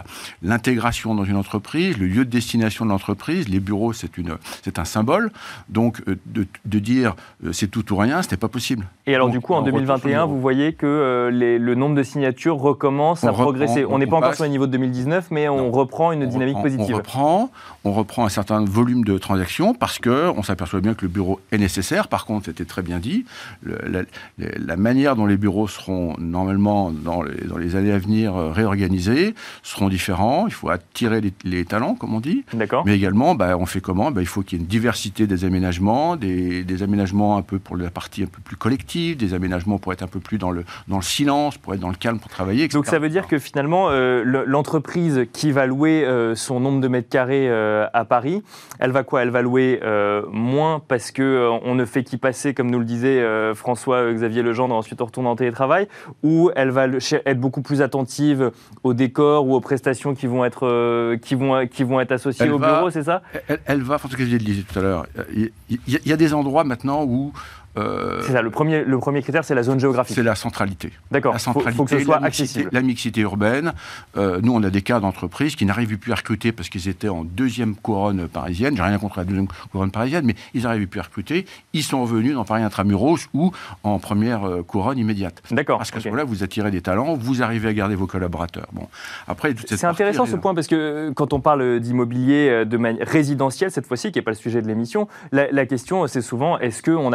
l'intégration 0.42 1.14
dans 1.14 1.24
une 1.24 1.36
entreprise, 1.36 1.98
le 1.98 2.06
lieu 2.06 2.24
de 2.24 2.30
destination 2.30 2.84
de 2.84 2.90
l'entreprise. 2.90 3.48
Les 3.48 3.60
bureaux, 3.60 3.92
c'est 3.92 4.16
une, 4.18 4.36
c'est 4.62 4.78
un 4.78 4.84
symbole. 4.84 5.30
Donc 5.68 6.02
euh, 6.08 6.16
de, 6.26 6.46
de 6.64 6.78
dire 6.78 7.14
euh, 7.44 7.52
c'est 7.52 7.68
tout 7.68 7.92
ou 7.92 7.96
rien, 7.96 8.22
ce 8.22 8.30
n'est 8.30 8.36
pas 8.36 8.48
possible. 8.48 8.86
Et 9.06 9.14
alors 9.14 9.28
Donc, 9.28 9.34
du 9.36 9.40
coup 9.40 9.52
en 9.54 9.58
on 9.58 9.64
retourne 9.64 9.84
sur 9.84 9.86
2021 9.86 10.20
le 10.26 10.28
vous 10.32 10.40
voyez 10.40 10.72
que 10.72 10.86
euh, 10.86 11.30
les- 11.30 11.58
le 11.58 11.74
nombre 11.74 11.94
de 11.96 12.02
signatures 12.02 12.56
recommence 12.56 13.24
à 13.24 13.28
reprend, 13.30 13.44
progresser. 13.44 13.84
On 13.84 13.98
n'est 13.98 14.06
pas 14.06 14.16
encore 14.16 14.34
sur 14.34 14.44
les 14.44 14.50
niveaux 14.50 14.66
de 14.66 14.72
2019 14.72 15.28
mais 15.30 15.39
on 15.48 15.56
Non. 15.58 15.70
reprend 15.70 16.12
une 16.12 16.24
On 16.24 16.26
dynamique 16.26 16.56
reprend- 16.56 16.62
positive. 16.62 16.94
On 16.94 16.98
reprend, 16.98 17.50
on 17.84 17.92
reprend 17.92 18.24
un 18.26 18.28
certain 18.28 18.64
volume 18.64 19.04
de 19.04 19.18
transactions 19.18 19.74
parce 19.74 19.98
que 19.98 20.30
on 20.36 20.42
s'aperçoit 20.42 20.80
bien 20.80 20.94
que 20.94 21.02
le 21.02 21.08
bureau 21.08 21.40
est 21.52 21.58
nécessaire. 21.58 22.08
Par 22.08 22.26
contre, 22.26 22.46
c'était 22.46 22.64
très 22.64 22.82
bien 22.82 22.98
dit, 22.98 23.24
le- 23.62 24.06
la, 24.38 24.76
manière 24.76 25.16
dont 25.16 25.26
les 25.26 25.36
bureaux 25.36 25.68
seront 25.68 26.14
normalement 26.18 26.90
dans 26.90 27.22
les, 27.22 27.44
dans 27.46 27.58
les 27.58 27.76
années 27.76 27.92
à 27.92 27.98
venir 27.98 28.34
euh, 28.36 28.50
réorganisés 28.50 29.34
seront 29.62 29.88
différents. 29.88 30.46
Il 30.46 30.52
faut 30.52 30.68
attirer 30.70 31.20
les, 31.20 31.32
les 31.44 31.64
talents, 31.64 31.94
comme 31.94 32.14
on 32.14 32.20
dit. 32.20 32.44
D'accord 32.54 32.84
Mais 32.86 32.94
également, 32.96 33.34
bah, 33.34 33.56
on 33.58 33.66
fait 33.66 33.80
comment? 33.80 34.10
Bah, 34.10 34.20
Il 34.22 34.26
faut 34.26 34.42
qu'il 34.42 34.58
y 34.58 34.60
ait 34.60 34.64
une 34.64 34.68
diversité 34.68 35.26
des 35.26 35.44
aménagements, 35.44 36.16
des, 36.16 36.64
des 36.64 36.82
aménagements 36.82 37.36
un 37.36 37.42
peu 37.42 37.58
pour 37.58 37.76
la 37.76 37.90
partie 37.90 38.22
un 38.22 38.26
peu 38.26 38.40
plus 38.42 38.56
collective, 38.56 39.16
des 39.16 39.34
aménagements 39.34 39.78
pour 39.78 39.92
être 39.92 40.02
un 40.02 40.06
peu 40.06 40.20
plus 40.20 40.38
dans 40.38 40.50
le, 40.50 40.64
dans 40.88 40.96
le 40.96 41.02
silence, 41.02 41.58
pour 41.58 41.74
être 41.74 41.80
dans 41.80 41.88
le 41.88 41.94
calme, 41.94 42.18
pour 42.18 42.30
travailler, 42.30 42.64
etc. 42.64 42.76
Donc 42.78 42.86
ça 42.86 42.98
veut 42.98 43.08
dire 43.08 43.26
que 43.26 43.38
finalement, 43.38 43.88
euh, 43.90 44.22
le- 44.24 44.44
l'entreprise 44.44 45.26
qui 45.32 45.52
va 45.52 45.66
louer 45.66 46.04
euh, 46.04 46.34
son 46.34 46.60
nombre 46.60 46.80
de 46.80 46.88
mètres 46.88 47.08
carrés 47.08 47.48
euh, 47.48 47.86
à 47.92 48.04
Paris, 48.04 48.42
elle 48.78 48.90
va 48.90 49.02
quoi? 49.04 49.22
Elle 49.22 49.30
va 49.30 49.42
louer 49.42 49.80
euh, 49.82 50.22
moins 50.30 50.80
parce 50.86 51.10
que 51.10 51.48
on 51.64 51.74
ne 51.74 51.84
fait 51.84 52.02
qu'y 52.04 52.16
passer, 52.16 52.54
comme 52.54 52.70
nous 52.70 52.78
le 52.78 52.84
disait 52.84 53.20
François-Xavier 53.54 54.42
Legendre, 54.42 54.74
ensuite 54.74 55.00
on 55.00 55.04
retourne 55.04 55.26
en 55.26 55.36
télétravail, 55.36 55.86
ou 56.22 56.50
elle 56.56 56.70
va 56.70 56.86
le- 56.86 56.98
être 57.26 57.38
beaucoup 57.40 57.62
plus 57.62 57.82
attentive 57.82 58.50
au 58.82 58.94
décor 58.94 59.46
ou 59.46 59.54
aux 59.54 59.60
prestations 59.60 60.14
qui 60.14 60.26
vont 60.26 60.44
être, 60.44 61.16
qui 61.16 61.34
vont, 61.34 61.66
qui 61.66 61.84
vont 61.84 62.00
être 62.00 62.12
associées 62.12 62.46
Elle 62.46 62.52
au 62.52 62.58
va- 62.58 62.76
bureau, 62.78 62.90
c'est 62.90 63.04
ça? 63.04 63.22
Elle, 63.48 63.60
elle 63.66 63.82
va, 63.82 63.98
que 63.98 64.24
je 64.24 64.36
disais 64.36 64.62
tout 64.62 64.78
à 64.78 64.82
l'heure, 64.82 65.06
il 65.34 65.42
y, 65.44 65.52
il 65.70 65.78
y 65.94 65.96
a- 65.96 66.00
il 66.04 66.10
y 66.10 66.12
a 66.12 66.16
des 66.16 66.34
endroits 66.34 66.64
maintenant 66.64 67.04
où 67.04 67.32
euh, 67.80 68.22
C'est 68.24 68.32
ça, 68.32 68.42
le 68.42 68.50
premier, 68.50 68.84
le 68.84 68.98
premier 68.98 69.22
critère, 69.22 69.44
c'est 69.44 69.54
la 69.54 69.62
zone 69.62 69.80
géographique. 69.80 70.14
c'est 70.14 70.22
la 70.22 70.34
centralité. 70.34 70.92
D'accord, 71.10 71.32
La 71.32 71.38
faut, 71.38 71.44
centralité, 71.52 71.76
faut 71.76 71.84
que 71.84 71.90
ce 71.98 72.04
soit 72.04 72.20
la 72.20 72.26
mixité, 72.26 72.42
accessible. 72.44 72.70
la 72.72 72.82
mixité 72.82 73.20
urbaine. 73.22 73.72
Euh, 74.16 74.40
nous, 74.42 74.52
on 74.54 74.62
a 74.62 74.70
des 74.70 74.82
cas 74.82 75.00
d'entreprises 75.00 75.56
qui 75.56 75.64
n'arrivaient 75.66 75.96
plus 75.96 76.12
à 76.12 76.16
recruter 76.16 76.52
parce 76.52 76.68
qu'ils 76.68 76.88
étaient 76.88 77.08
en 77.08 77.24
deuxième 77.24 77.74
couronne 77.74 78.28
parisienne. 78.28 78.76
J'ai 78.76 78.82
rien 78.82 78.98
contre 78.98 79.18
la 79.18 79.24
deuxième 79.24 79.48
couronne 79.72 79.90
parisienne, 79.90 80.24
mais 80.24 80.34
ils 80.54 80.62
n'arrivaient 80.62 80.86
plus 80.86 81.00
à 81.00 81.04
recruter. 81.04 81.46
Ils 81.72 81.82
sont 81.82 82.02
revenus 82.02 82.34
dans 82.34 82.44
Paris 82.44 82.62
Intramuros 82.62 83.18
ou 83.34 83.52
en 83.82 83.98
première 83.98 84.44
euh, 84.48 84.62
couronne 84.62 84.98
immédiate. 84.98 85.42
D'accord. 85.50 85.78
Parce 85.78 85.90
qu'à 85.90 86.00
ce 86.00 86.08
moment-là, 86.08 86.24
vous 86.24 86.42
attirez 86.42 86.70
des 86.70 86.80
talents, 86.82 87.14
vous 87.14 87.42
arrivez 87.42 87.68
à 87.68 87.72
garder 87.72 87.94
vos 87.94 88.06
collaborateurs. 88.06 88.66
Bon, 88.72 88.88
après, 89.28 89.54
C'est 89.66 89.84
intéressant 89.84 90.26
ce 90.26 90.36
point 90.36 90.54
parce 90.54 90.66
que 90.66 91.10
quand 91.14 91.32
on 91.32 91.40
parle 91.40 91.80
d'immobilier 91.80 92.64
de 92.64 92.76
manière 92.76 93.06
résidentielle 93.06 93.70
cette 93.70 93.86
fois-ci, 93.86 94.12
qui 94.12 94.18
n'est 94.18 94.22
pas 94.22 94.30
le 94.32 94.36
sujet 94.36 94.62
de 94.62 94.66
l'émission, 94.66 95.08
la, 95.32 95.50
la 95.50 95.66
question 95.66 96.06
c'est 96.06 96.20
souvent 96.22 96.58
est-ce 96.58 96.82
qu'on 96.82 97.12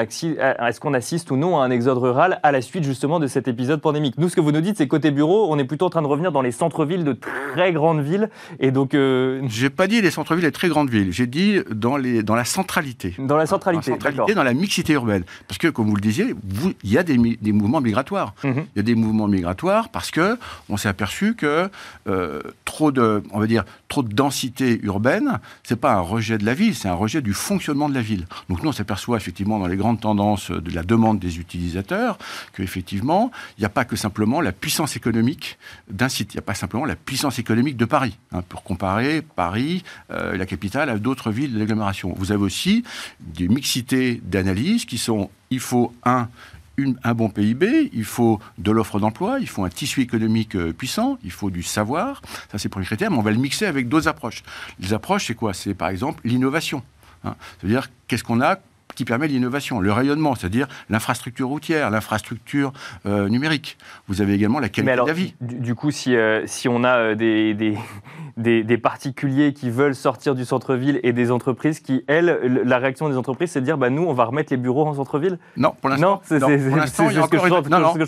est 0.59 0.79
qu'on 0.79 0.93
assiste 0.93 1.31
ou 1.31 1.37
non 1.37 1.59
à 1.59 1.65
un 1.65 1.71
exode 1.71 1.97
rural 1.97 2.39
à 2.43 2.51
la 2.51 2.61
suite 2.61 2.83
justement 2.83 3.19
de 3.19 3.27
cet 3.27 3.47
épisode 3.47 3.81
pandémique. 3.81 4.15
Nous, 4.17 4.29
ce 4.29 4.35
que 4.35 4.41
vous 4.41 4.51
nous 4.51 4.61
dites, 4.61 4.77
c'est 4.77 4.87
côté 4.87 5.11
bureau, 5.11 5.47
on 5.51 5.57
est 5.57 5.63
plutôt 5.63 5.85
en 5.85 5.89
train 5.89 6.01
de 6.01 6.07
revenir 6.07 6.31
dans 6.31 6.41
les 6.41 6.51
centres-villes 6.51 7.03
de 7.03 7.13
très 7.53 7.71
grandes 7.71 8.01
villes 8.01 8.29
et 8.59 8.71
donc 8.71 8.93
euh, 8.93 9.41
J'ai 9.47 9.69
pas 9.69 9.87
dit 9.87 10.01
les 10.01 10.11
centres-villes 10.11 10.45
et 10.45 10.51
très 10.51 10.67
grandes 10.67 10.89
villes. 10.89 11.11
J'ai 11.11 11.27
dit 11.27 11.59
dans, 11.69 11.97
les, 11.97 12.23
dans 12.23 12.35
la 12.35 12.45
centralité. 12.45 13.15
dans 13.17 13.37
la 13.37 13.45
centralité. 13.45 13.91
Dans 13.91 13.95
la 13.95 14.01
centralité, 14.01 14.33
dans 14.33 14.43
la 14.43 14.53
mixité 14.53 14.93
urbaine. 14.93 15.23
Parce 15.47 15.57
que, 15.57 15.67
comme 15.67 15.87
vous 15.87 15.95
le 15.95 16.01
disiez, 16.01 16.35
il 16.83 16.91
y 16.91 16.97
a 16.97 17.03
des 17.03 17.17
mouvements 17.51 17.81
migratoires. 17.81 18.33
Mhm. 18.43 18.65
Il 18.75 18.77
y 18.77 18.79
a 18.79 18.83
des 18.83 18.95
mouvements 18.95 19.27
migratoires 19.27 19.89
parce 19.89 20.11
que 20.11 20.37
on 20.69 20.77
s'est 20.77 20.89
aperçu 20.89 21.35
que 21.35 21.69
euh, 22.07 22.41
trop 22.65 22.91
de, 22.91 23.23
on 23.31 23.39
va 23.39 23.47
dire, 23.47 23.63
trop 23.87 24.03
de 24.03 24.13
densité 24.13 24.79
urbaine, 24.83 25.39
c'est 25.63 25.79
pas 25.79 25.93
un 25.93 25.99
rejet 25.99 26.37
de 26.37 26.45
la 26.45 26.53
ville, 26.53 26.75
c'est 26.75 26.87
un 26.87 26.93
rejet 26.93 27.21
du 27.21 27.33
fonctionnement 27.33 27.89
de 27.89 27.93
la 27.93 28.01
ville. 28.01 28.25
Donc 28.49 28.61
nous, 28.63 28.69
on 28.69 28.73
s'aperçoit 28.73 29.17
effectivement 29.17 29.59
dans 29.59 29.67
les 29.67 29.77
grandes 29.77 30.01
tendances 30.01 30.34
de 30.37 30.71
la 30.73 30.83
demande 30.83 31.19
des 31.19 31.39
utilisateurs 31.39 32.17
qu'effectivement, 32.53 33.31
il 33.57 33.61
n'y 33.61 33.65
a 33.65 33.69
pas 33.69 33.85
que 33.85 33.95
simplement 33.95 34.41
la 34.41 34.51
puissance 34.51 34.95
économique 34.95 35.57
d'un 35.89 36.09
site. 36.09 36.33
Il 36.33 36.37
n'y 36.37 36.39
a 36.39 36.43
pas 36.43 36.53
simplement 36.55 36.85
la 36.85 36.95
puissance 36.95 37.39
économique 37.39 37.77
de 37.77 37.85
Paris. 37.85 38.17
hein, 38.31 38.41
pour 38.47 38.63
comparer 38.63 39.21
Paris, 39.21 39.83
euh, 40.11 40.37
la 40.37 40.45
capitale, 40.45 40.89
à 40.89 40.97
d'autres 40.97 41.31
villes 41.31 41.53
de 41.53 41.59
l'agglomération. 41.59 42.13
Vous 42.17 42.31
avez 42.31 42.43
aussi 42.43 42.83
des 43.19 43.47
mixités 43.47 44.21
d'analyses 44.23 44.85
qui 44.85 44.97
sont, 44.97 45.29
il 45.49 45.59
faut 45.59 45.93
un, 46.03 46.27
un 47.03 47.13
bon 47.13 47.29
PIB, 47.29 47.89
il 47.93 48.03
faut 48.03 48.39
de 48.57 48.71
l'offre 48.71 48.99
d'emploi, 48.99 49.39
il 49.39 49.47
faut 49.47 49.63
un 49.63 49.69
tissu 49.69 50.01
économique 50.01 50.55
euh, 50.55 50.73
puissant, 50.73 51.17
il 51.23 51.31
faut 51.31 51.49
du 51.49 51.63
savoir. 51.63 52.21
Ça, 52.51 52.57
c'est 52.57 52.65
le 52.65 52.71
premier 52.71 52.85
critère, 52.85 53.11
mais 53.11 53.17
on 53.17 53.21
va 53.21 53.31
le 53.31 53.37
mixer 53.37 53.65
avec 53.65 53.87
d'autres 53.87 54.07
approches. 54.07 54.43
Les 54.79 54.93
approches, 54.93 55.27
c'est 55.27 55.35
quoi? 55.35 55.53
C'est 55.53 55.73
par 55.73 55.89
exemple 55.89 56.21
l'innovation. 56.25 56.83
hein. 57.23 57.35
C'est-à-dire, 57.59 57.89
qu'est-ce 58.07 58.23
qu'on 58.23 58.41
a 58.41 58.57
qui 58.95 59.05
permet 59.05 59.27
l'innovation, 59.27 59.79
le 59.79 59.91
rayonnement, 59.91 60.35
c'est-à-dire 60.35 60.67
l'infrastructure 60.89 61.47
routière, 61.47 61.89
l'infrastructure 61.91 62.73
euh, 63.05 63.29
numérique. 63.29 63.77
Vous 64.07 64.21
avez 64.21 64.33
également 64.33 64.59
la 64.59 64.69
qualité 64.69 64.95
de 64.95 65.07
la 65.07 65.13
vie. 65.13 65.35
du, 65.41 65.59
du 65.59 65.75
coup, 65.75 65.91
si, 65.91 66.15
euh, 66.15 66.43
si 66.47 66.67
on 66.67 66.83
a 66.83 66.97
euh, 66.97 67.15
des, 67.15 67.53
des, 67.53 67.77
des, 68.37 68.63
des 68.63 68.77
particuliers 68.77 69.53
qui 69.53 69.69
veulent 69.69 69.95
sortir 69.95 70.35
du 70.35 70.43
centre-ville 70.45 70.99
et 71.03 71.13
des 71.13 71.31
entreprises 71.31 71.79
qui, 71.79 72.03
elles, 72.07 72.39
le- 72.43 72.63
la 72.63 72.77
réaction 72.79 73.07
des 73.09 73.15
entreprises, 73.17 73.51
c'est 73.51 73.61
de 73.61 73.65
dire 73.65 73.77
bah, 73.77 73.89
nous, 73.89 74.03
on 74.03 74.13
va 74.13 74.25
remettre 74.25 74.51
les 74.51 74.57
bureaux 74.57 74.85
en 74.85 74.93
centre-ville 74.93 75.37
Non, 75.55 75.73
pour 75.79 75.89
l'instant, 75.89 76.21
c'est- 76.25 76.39
ce 76.39 76.45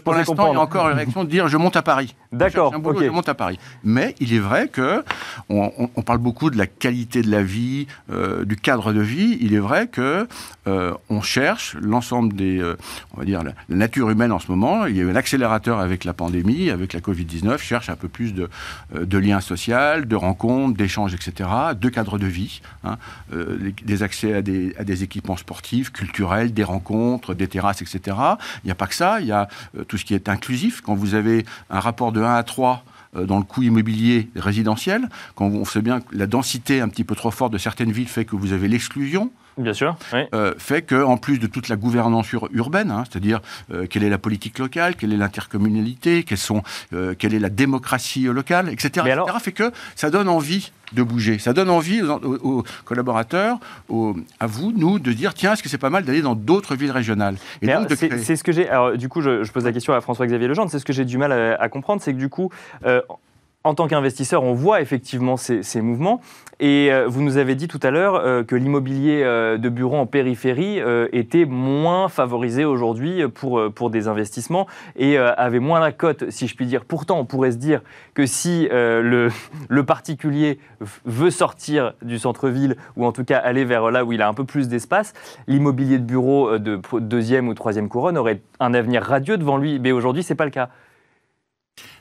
pour 0.03 0.13
l'instant, 0.13 0.47
il 0.51 0.53
y 0.53 0.57
a 0.57 0.59
encore 0.59 0.89
une 0.89 0.95
réaction 0.95 1.23
de 1.23 1.29
dire 1.29 1.47
je 1.47 1.57
monte 1.57 1.75
à 1.77 1.81
Paris. 1.81 2.15
D'accord, 2.33 2.71
Je 2.71 2.71
cherche 2.71 2.75
un 2.75 2.79
boulot, 2.79 2.99
ok. 2.99 3.05
je 3.05 3.09
monte 3.11 3.29
à 3.29 3.35
Paris. 3.35 3.59
Mais 3.83 4.15
il 4.19 4.33
est 4.33 4.39
vrai 4.39 4.67
que 4.67 5.03
on, 5.49 5.71
on- 5.77 5.89
on 5.95 6.01
parle 6.01 6.19
beaucoup 6.19 6.49
de 6.49 6.57
la 6.57 6.67
qualité 6.67 7.21
de 7.21 7.31
la 7.31 7.41
vie, 7.43 7.87
euh, 8.11 8.43
du 8.43 8.57
cadre 8.57 8.91
de 8.93 9.01
vie. 9.01 9.37
Il 9.41 9.53
est 9.53 9.59
vrai 9.59 9.87
que 9.87 10.27
euh, 10.67 10.93
on 11.09 11.21
cherche 11.21 11.75
l'ensemble 11.81 12.33
des, 12.33 12.59
euh, 12.59 12.75
on 13.15 13.19
va 13.19 13.25
dire 13.25 13.43
la, 13.43 13.51
la 13.69 13.75
nature 13.77 14.09
humaine 14.09 14.31
en 14.33 14.39
ce 14.39 14.51
moment. 14.51 14.85
Il 14.87 14.97
y 14.97 14.99
a 14.99 15.03
eu 15.03 15.09
un 15.09 15.15
accélérateur 15.15 15.79
avec 15.79 16.03
la 16.03 16.13
pandémie, 16.13 16.69
avec 16.69 16.91
la 16.93 16.99
Covid 16.99 17.23
19. 17.25 17.61
Cherche 17.63 17.89
un 17.89 17.95
peu 17.95 18.09
plus 18.09 18.33
de, 18.33 18.49
de 18.93 19.17
liens 19.17 19.39
sociaux, 19.39 20.01
de 20.05 20.15
rencontres, 20.17 20.77
d'échanges, 20.77 21.13
etc. 21.13 21.49
De 21.79 21.89
cadres 21.89 22.17
de 22.17 22.27
vie, 22.27 22.61
hein, 22.83 22.97
euh, 23.33 23.71
des 23.83 24.03
accès 24.03 24.33
à 24.33 24.41
des, 24.41 24.75
à 24.77 24.83
des 24.83 25.03
équipements 25.03 25.37
sportifs, 25.37 25.91
culturels, 25.91 26.53
des 26.53 26.63
rencontres, 26.63 27.33
des 27.33 27.47
terrasses, 27.47 27.81
etc. 27.81 28.17
Il 28.63 28.67
n'y 28.67 28.71
a 28.71 28.75
pas 28.75 28.87
que 28.87 28.95
ça. 28.95 29.21
Il 29.21 29.27
y 29.27 29.31
a 29.31 29.47
euh, 29.77 29.83
tout 29.83 29.97
ce 29.97 30.05
qui 30.05 30.13
est 30.13 30.29
inclusif. 30.29 30.81
Quand 30.81 30.95
vous 30.95 31.15
avez 31.15 31.45
un 31.69 31.79
rapport 31.79 32.11
de 32.11 32.21
1 32.21 32.35
à 32.35 32.43
3 32.43 32.83
euh, 33.15 33.25
dans 33.25 33.37
le 33.37 33.43
coût 33.43 33.63
immobilier 33.63 34.29
résidentiel, 34.35 35.09
quand 35.35 35.47
on 35.47 35.65
sait 35.65 35.81
bien 35.81 36.01
que 36.01 36.15
la 36.15 36.27
densité 36.27 36.81
un 36.81 36.89
petit 36.89 37.03
peu 37.03 37.15
trop 37.15 37.31
forte 37.31 37.53
de 37.53 37.57
certaines 37.57 37.91
villes 37.91 38.09
fait 38.09 38.25
que 38.25 38.35
vous 38.35 38.53
avez 38.53 38.67
l'exclusion, 38.67 39.31
Bien 39.57 39.73
sûr, 39.73 39.95
oui. 40.13 40.19
euh, 40.35 40.53
fait 40.57 40.81
que 40.83 41.01
en 41.03 41.17
plus 41.17 41.39
de 41.39 41.47
toute 41.47 41.67
la 41.67 41.75
gouvernance 41.75 42.31
ur- 42.33 42.47
urbaine, 42.53 42.91
hein, 42.91 43.03
c'est-à-dire 43.09 43.41
euh, 43.71 43.87
quelle 43.89 44.03
est 44.03 44.09
la 44.09 44.17
politique 44.19 44.59
locale, 44.59 44.95
quelle 44.95 45.11
est 45.13 45.17
l'intercommunalité, 45.17 46.23
euh, 46.93 47.15
quelle 47.17 47.33
est 47.33 47.39
la 47.39 47.49
démocratie 47.49 48.23
locale, 48.25 48.69
etc., 48.69 49.05
alors- 49.11 49.27
fait 49.41 49.51
que 49.51 49.71
ça 49.95 50.09
donne 50.09 50.29
envie 50.29 50.71
de 50.93 51.03
bouger. 51.03 51.37
Ça 51.37 51.51
donne 51.53 51.69
envie 51.69 52.01
aux, 52.01 52.63
collaborateurs, 52.85 53.57
aux- 53.89 54.15
à 54.39 54.47
vous, 54.47 54.71
nous, 54.75 54.99
de 54.99 55.11
dire 55.11 55.33
tiens, 55.33 55.53
est-ce 55.53 55.61
que 55.63 55.69
c'est 55.69 55.77
pas 55.77 55.89
mal 55.89 56.05
d'aller 56.05 56.21
dans 56.21 56.35
d'autres 56.35 56.75
villes 56.75 56.91
régionales 56.91 57.35
c'est 57.95 58.07
créer- 58.09 58.23
ce 58.37 58.43
que 58.43 58.51
j'ai. 58.53 58.69
Alors, 58.69 58.95
du 58.97 59.09
coup, 59.09 59.21
je, 59.21 59.43
je 59.43 59.51
pose 59.51 59.65
la 59.65 59.73
question 59.73 59.93
à 59.93 59.99
François-Xavier 60.01 60.47
Legendre. 60.47 60.71
C'est 60.71 60.79
ce 60.79 60.85
que 60.85 60.93
j'ai 60.93 61.03
du 61.05 61.17
mal 61.17 61.31
à, 61.33 61.55
à 61.61 61.67
comprendre, 61.69 62.01
c'est 62.01 62.13
que 62.13 62.17
du 62.19 62.29
coup, 62.29 62.49
euh, 62.85 63.01
en 63.67 63.75
tant 63.75 63.87
qu'investisseur, 63.87 64.43
on 64.43 64.53
voit 64.53 64.81
effectivement 64.81 65.35
ces, 65.37 65.81
mouvements. 65.81 66.21
Et 66.59 66.89
euh, 66.91 67.05
vous 67.07 67.21
nous 67.21 67.37
avez 67.37 67.53
dit 67.53 67.67
tout 67.67 67.79
à 67.83 67.91
l'heure 67.91 68.15
euh, 68.15 68.43
que 68.43 68.55
l'immobilier 68.55 69.21
euh, 69.23 69.57
de 69.57 69.69
bureau 69.69 69.97
en 69.97 70.05
périphérie 70.05 70.79
était 71.11 71.45
moins 71.45 72.07
favorisé 72.07 72.65
aujourd'hui 72.65 73.27
pour, 73.27 73.61
pour 73.73 73.89
des 73.89 74.07
investissements 74.07 74.67
et 74.95 75.17
avait 75.17 75.59
moins 75.59 75.79
la 75.79 75.91
cote, 75.91 76.29
si 76.29 76.47
je 76.47 76.55
puis 76.55 76.65
dire. 76.65 76.85
Pourtant, 76.85 77.19
on 77.19 77.25
pourrait 77.25 77.51
se 77.51 77.57
dire 77.57 77.81
que 78.13 78.25
si 78.25 78.67
le, 78.71 79.29
le 79.69 79.83
particulier 79.83 80.59
veut 81.05 81.31
sortir 81.31 81.93
du 82.01 82.19
centre-ville 82.19 82.77
ou 82.95 83.05
en 83.05 83.11
tout 83.11 83.25
cas 83.25 83.37
aller 83.37 83.65
vers 83.65 83.91
là 83.91 84.05
où 84.05 84.13
il 84.13 84.21
a 84.21 84.27
un 84.27 84.33
peu 84.33 84.45
plus 84.45 84.67
d'espace, 84.67 85.13
l'immobilier 85.47 85.97
de 85.97 86.05
bureau 86.05 86.57
de 86.57 86.79
deuxième 86.99 87.47
ou 87.47 87.53
troisième 87.53 87.89
couronne 87.89 88.17
aurait 88.17 88.41
un 88.59 88.73
avenir 88.73 89.03
radieux 89.03 89.37
devant 89.37 89.57
lui. 89.57 89.79
Mais 89.79 89.91
aujourd'hui, 89.91 90.23
c'est 90.23 90.35
pas 90.35 90.45
le 90.45 90.51
cas. 90.51 90.69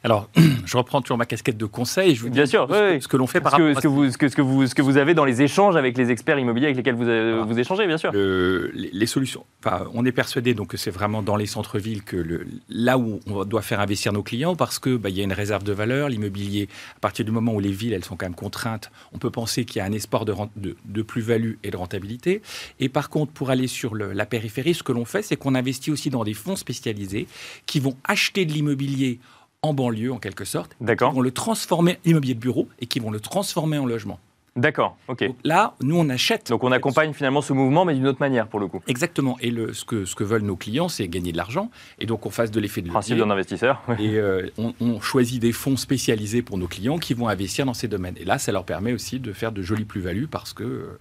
Alors, 0.05 0.29
je 0.65 0.77
reprends 0.77 1.01
toujours 1.03 1.19
ma 1.19 1.27
casquette 1.27 1.57
de 1.57 1.65
conseil. 1.67 2.15
Je 2.15 2.23
vous 2.23 2.31
Bien 2.31 2.45
dis 2.45 2.51
sûr, 2.51 2.67
ce, 2.69 2.73
oui, 2.73 2.79
que- 2.79 2.95
oui. 2.95 3.03
ce 3.03 3.09
que 3.09 3.17
l'on 3.17 3.27
fait 3.27 3.41
par 3.41 3.53
Ce 3.53 3.57
que, 3.57 3.63
rapport 3.63 3.77
ce, 3.77 3.83
que 3.83 3.89
vous, 3.89 4.11
ce, 4.11 4.19
que, 4.19 4.29
ce, 4.29 4.37
que 4.37 4.43
vous, 4.43 4.67
ce 4.67 4.75
que 4.75 4.83
vous 4.83 4.97
avez 4.97 5.15
dans 5.15 5.25
les 5.25 5.43
échanges 5.43 5.77
avec 5.77 5.97
les 5.99 6.11
experts 6.11 6.39
immobiliers 6.39 6.67
avec 6.67 6.77
lesquels 6.77 6.95
vous, 6.95 7.09
euh, 7.09 7.45
vous 7.47 7.59
échangez, 7.59 7.87
bien 7.87 7.99
sûr. 7.99 8.13
Le- 8.13 8.71
les, 8.75 8.91
les 8.93 9.07
solutions. 9.07 9.45
Enfin, 9.65 9.87
on 9.95 10.05
est 10.05 10.13
persuadé 10.13 10.55
donc 10.55 10.69
que 10.69 10.77
c'est 10.77 10.91
vraiment 10.91 11.23
dans 11.23 11.37
les 11.37 11.47
centres-villes 11.47 12.03
que 12.05 12.17
le, 12.17 12.47
là 12.69 12.99
où 12.99 13.21
on 13.27 13.45
doit 13.45 13.63
faire 13.63 13.81
investir 13.81 14.13
nos 14.13 14.23
clients 14.23 14.55
parce 14.57 14.79
que 14.79 14.97
bah, 14.97 15.09
il 15.09 15.17
y 15.17 15.21
a 15.21 15.25
une 15.25 15.33
réserve 15.33 15.65
de 15.65 15.73
valeur. 15.73 16.09
L'immobilier, 16.09 16.69
à 16.97 17.01
partir 17.01 17.25
du 17.25 17.31
moment 17.31 17.53
où 17.53 17.61
les 17.61 17.73
villes 17.73 17.93
elles 17.93 18.05
sont 18.05 18.17
quand 18.17 18.27
même 18.27 18.35
contraintes, 18.35 18.91
on 19.13 19.19
peut 19.19 19.31
penser 19.31 19.65
qu'il 19.65 19.79
y 19.79 19.83
a 19.83 19.85
un 19.85 19.93
espoir 19.93 20.25
de, 20.25 20.33
rent- 20.33 20.51
de, 20.57 20.77
de 20.85 21.03
plus-value 21.03 21.55
et 21.65 21.71
de 21.71 21.77
rentabilité. 21.77 22.43
Et 22.81 22.89
par 22.89 23.11
contre, 23.11 23.33
pour 23.33 23.51
aller 23.51 23.67
sur 23.67 23.95
le- 23.95 24.13
la 24.13 24.27
périphérie, 24.27 24.75
ce 24.75 24.83
que 24.83 24.93
l'on 24.93 25.05
fait, 25.05 25.23
c'est 25.23 25.37
qu'on 25.37 25.55
investit 25.55 25.91
aussi 25.91 26.11
dans 26.11 26.25
des 26.25 26.35
fonds 26.35 26.57
spécialisés 26.57 27.27
qui 27.67 27.81
vont 27.81 27.97
acheter 28.05 28.45
de 28.45 28.53
l'immobilier 28.53 29.19
en 29.69 29.75
banlieue, 29.75 30.13
en 30.13 30.19
quelque 30.19 30.45
sorte, 30.45 30.77
qui 30.79 31.05
vont 31.05 31.21
le 31.21 31.31
transformer 31.31 31.99
immobilier 32.05 32.35
de 32.35 32.41
bureau 32.41 32.69
et 32.81 32.87
qui 32.87 33.01
vont 33.01 33.11
le 33.11 33.21
transformer 33.21 33.79
en 33.79 33.87
logement. 33.87 34.19
D'accord, 34.57 34.97
ok. 35.09 35.23
Donc 35.27 35.37
là, 35.45 35.75
nous 35.83 35.99
on 35.99 36.09
achète. 36.09 36.49
Donc 36.49 36.65
on 36.65 36.73
accompagne 36.73 37.13
finalement 37.13 37.43
ce 37.43 37.53
mouvement, 37.53 37.85
mais 37.85 37.95
d'une 37.95 38.07
autre 38.07 38.21
manière 38.21 38.49
pour 38.49 38.59
le 38.59 38.69
coup. 38.69 38.81
Exactement. 38.87 39.37
Et 39.43 39.51
le, 39.51 39.75
ce, 39.75 39.85
que, 39.85 40.07
ce 40.07 40.15
que 40.15 40.25
veulent 40.25 40.45
nos 40.45 40.57
clients, 40.57 40.89
c'est 40.89 41.07
gagner 41.09 41.31
de 41.31 41.37
l'argent. 41.37 41.71
Et 41.99 42.07
donc, 42.07 42.25
on 42.25 42.31
fasse 42.31 42.51
de 42.51 42.59
l'effet 42.59 42.81
de 42.81 42.89
Principe 42.89 43.19
d'un 43.19 43.29
investisseur. 43.29 43.83
Et 43.99 44.17
euh, 44.17 44.49
on, 44.57 44.73
on 44.81 44.99
choisit 45.01 45.43
des 45.43 45.53
fonds 45.53 45.77
spécialisés 45.77 46.41
pour 46.41 46.57
nos 46.57 46.69
clients 46.69 46.97
qui 46.97 47.13
vont 47.13 47.29
investir 47.29 47.67
dans 47.67 47.75
ces 47.75 47.87
domaines. 47.87 48.17
Et 48.19 48.25
là, 48.25 48.39
ça 48.39 48.51
leur 48.51 48.65
permet 48.65 48.95
aussi 48.95 49.21
de 49.21 49.33
faire 49.35 49.53
de 49.53 49.61
jolies 49.61 49.85
plus-values 49.85 50.27
parce 50.27 50.55
que 50.55 50.99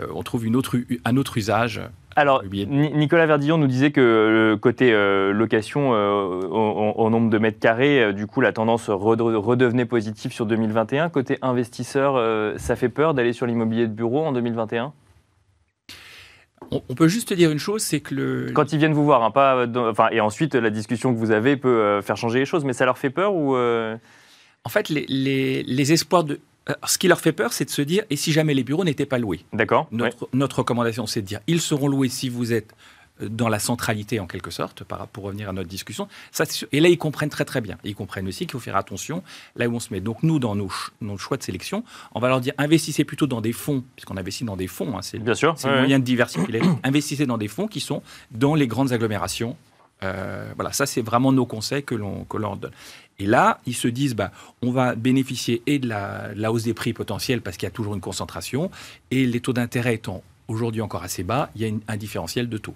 euh, 0.00 0.06
on 0.12 0.24
trouve 0.24 0.44
une 0.44 0.56
autre, 0.56 0.76
un 1.04 1.16
autre 1.16 1.38
usage. 1.38 1.80
Alors, 2.16 2.42
Nicolas 2.44 3.26
Verdillon 3.26 3.58
nous 3.58 3.66
disait 3.66 3.90
que 3.90 4.00
le 4.00 4.56
côté 4.56 4.92
euh, 4.92 5.32
location 5.32 5.94
euh, 5.94 6.42
au, 6.48 6.92
au 6.96 7.10
nombre 7.10 7.28
de 7.30 7.38
mètres 7.38 7.58
carrés, 7.58 8.02
euh, 8.04 8.12
du 8.12 8.26
coup, 8.26 8.40
la 8.40 8.52
tendance 8.52 8.88
rede- 8.88 9.20
redevenait 9.20 9.84
positive 9.84 10.32
sur 10.32 10.46
2021. 10.46 11.08
Côté 11.08 11.38
investisseur, 11.42 12.14
euh, 12.16 12.54
ça 12.56 12.76
fait 12.76 12.88
peur 12.88 13.14
d'aller 13.14 13.32
sur 13.32 13.46
l'immobilier 13.46 13.88
de 13.88 13.92
bureau 13.92 14.24
en 14.24 14.32
2021 14.32 14.92
On, 16.70 16.80
on 16.88 16.94
peut 16.94 17.08
juste 17.08 17.32
dire 17.32 17.50
une 17.50 17.58
chose, 17.58 17.82
c'est 17.82 18.00
que 18.00 18.14
le, 18.14 18.52
Quand 18.54 18.72
ils 18.72 18.78
viennent 18.78 18.94
vous 18.94 19.04
voir, 19.04 19.22
hein, 19.24 19.30
pas 19.30 19.66
dans- 19.66 19.88
enfin, 19.88 20.08
et 20.12 20.20
ensuite 20.20 20.54
la 20.54 20.70
discussion 20.70 21.12
que 21.12 21.18
vous 21.18 21.30
avez 21.32 21.56
peut 21.56 21.68
euh, 21.68 22.00
faire 22.00 22.16
changer 22.16 22.38
les 22.38 22.46
choses, 22.46 22.64
mais 22.64 22.72
ça 22.74 22.84
leur 22.84 22.96
fait 22.96 23.10
peur 23.10 23.34
ou 23.34 23.56
euh, 23.56 23.96
en 24.64 24.68
fait, 24.70 24.88
les, 24.88 25.04
les- 25.08 25.62
les 25.64 25.92
espoirs 25.92 26.24
de... 26.24 26.38
euh, 26.68 26.74
Ce 26.86 26.98
qui 26.98 27.08
leur 27.08 27.20
fait 27.20 27.32
peur, 27.32 27.52
c'est 27.52 27.64
de 27.64 27.70
se 27.70 27.82
dire, 27.82 28.04
et 28.10 28.16
si 28.16 28.32
jamais 28.32 28.54
les 28.54 28.64
bureaux 28.64 28.84
n'étaient 28.84 29.06
pas 29.06 29.18
loués 29.18 29.44
D'accord 29.52 29.88
ouais. 29.92 30.10
notre, 30.32 30.58
recommandation, 30.58 31.06
c'est 31.06 31.22
de 31.22 31.26
dire, 31.26 31.40
ils 31.46 31.60
seront 31.60 31.88
loués 31.88 32.08
si 32.08 32.28
vous 32.28 32.52
êtes 32.52 32.74
dans 33.20 33.48
la 33.48 33.58
centralité 33.58 34.18
en 34.18 34.26
quelque 34.26 34.50
sorte, 34.50 34.82
pour 35.12 35.24
revenir 35.24 35.48
à 35.48 35.52
notre 35.52 35.68
discussion. 35.68 36.08
Ça, 36.32 36.44
et 36.72 36.80
là, 36.80 36.88
ils 36.88 36.98
comprennent 36.98 37.30
très 37.30 37.44
très 37.44 37.60
bien. 37.60 37.78
Ils 37.84 37.94
comprennent 37.94 38.26
aussi 38.26 38.40
qu'il 38.40 38.52
faut 38.52 38.58
faire 38.58 38.76
attention 38.76 39.22
là 39.56 39.68
où 39.68 39.74
on 39.74 39.80
se 39.80 39.92
met. 39.92 40.00
Donc 40.00 40.22
nous, 40.22 40.38
dans 40.38 40.56
nos, 40.56 40.70
nos, 41.00 41.16
choix 41.16 41.36
de 41.36 41.42
sélection, 41.42 41.84
on 42.14 42.20
va 42.20 42.28
leur 42.28 42.40
dire 42.40 42.54
investissez 42.58 43.04
plutôt 43.04 43.26
dans 43.26 43.40
des 43.40 43.52
fonds, 43.52 43.84
puisqu'on 43.94 44.16
investit 44.16 44.44
dans 44.44 44.56
des 44.56 44.66
fonds, 44.66 44.96
hein, 44.96 45.02
c'est 45.02 45.18
bien 45.18 45.34
sûr, 45.34 45.54
c'est 45.56 45.68
le 45.68 45.78
moyen 45.78 45.98
de 45.98 46.04
diversifier. 46.04 46.60
investissez 46.82 47.26
dans 47.26 47.38
des 47.38 47.48
fonds 47.48 47.68
qui 47.68 47.80
sont 47.80 48.02
dans 48.32 48.54
les 48.54 48.66
grandes 48.66 48.92
agglomérations. 48.92 49.56
Euh, 50.02 50.52
voilà, 50.56 50.72
ça 50.72 50.84
c'est 50.84 51.00
vraiment 51.00 51.30
nos 51.30 51.46
conseils 51.46 51.84
que 51.84 51.94
l'on 51.94 52.24
que 52.24 52.36
l'on 52.36 52.56
donne. 52.56 52.72
Et 53.18 53.26
là, 53.26 53.60
ils 53.66 53.74
se 53.74 53.88
disent, 53.88 54.14
bah, 54.14 54.32
on 54.62 54.72
va 54.72 54.94
bénéficier 54.94 55.62
et 55.66 55.78
de 55.78 55.88
la, 55.88 56.52
hausse 56.52 56.64
des 56.64 56.74
prix 56.74 56.92
potentiels 56.92 57.42
parce 57.42 57.56
qu'il 57.56 57.66
y 57.66 57.68
a 57.68 57.72
toujours 57.72 57.94
une 57.94 58.00
concentration, 58.00 58.70
et 59.10 59.26
les 59.26 59.40
taux 59.40 59.52
d'intérêt 59.52 59.94
étant 59.94 60.22
aujourd'hui 60.48 60.80
encore 60.80 61.02
assez 61.02 61.22
bas, 61.22 61.50
il 61.54 61.62
y 61.62 61.70
a 61.70 61.72
un 61.88 61.96
différentiel 61.96 62.48
de 62.48 62.58
taux. 62.58 62.74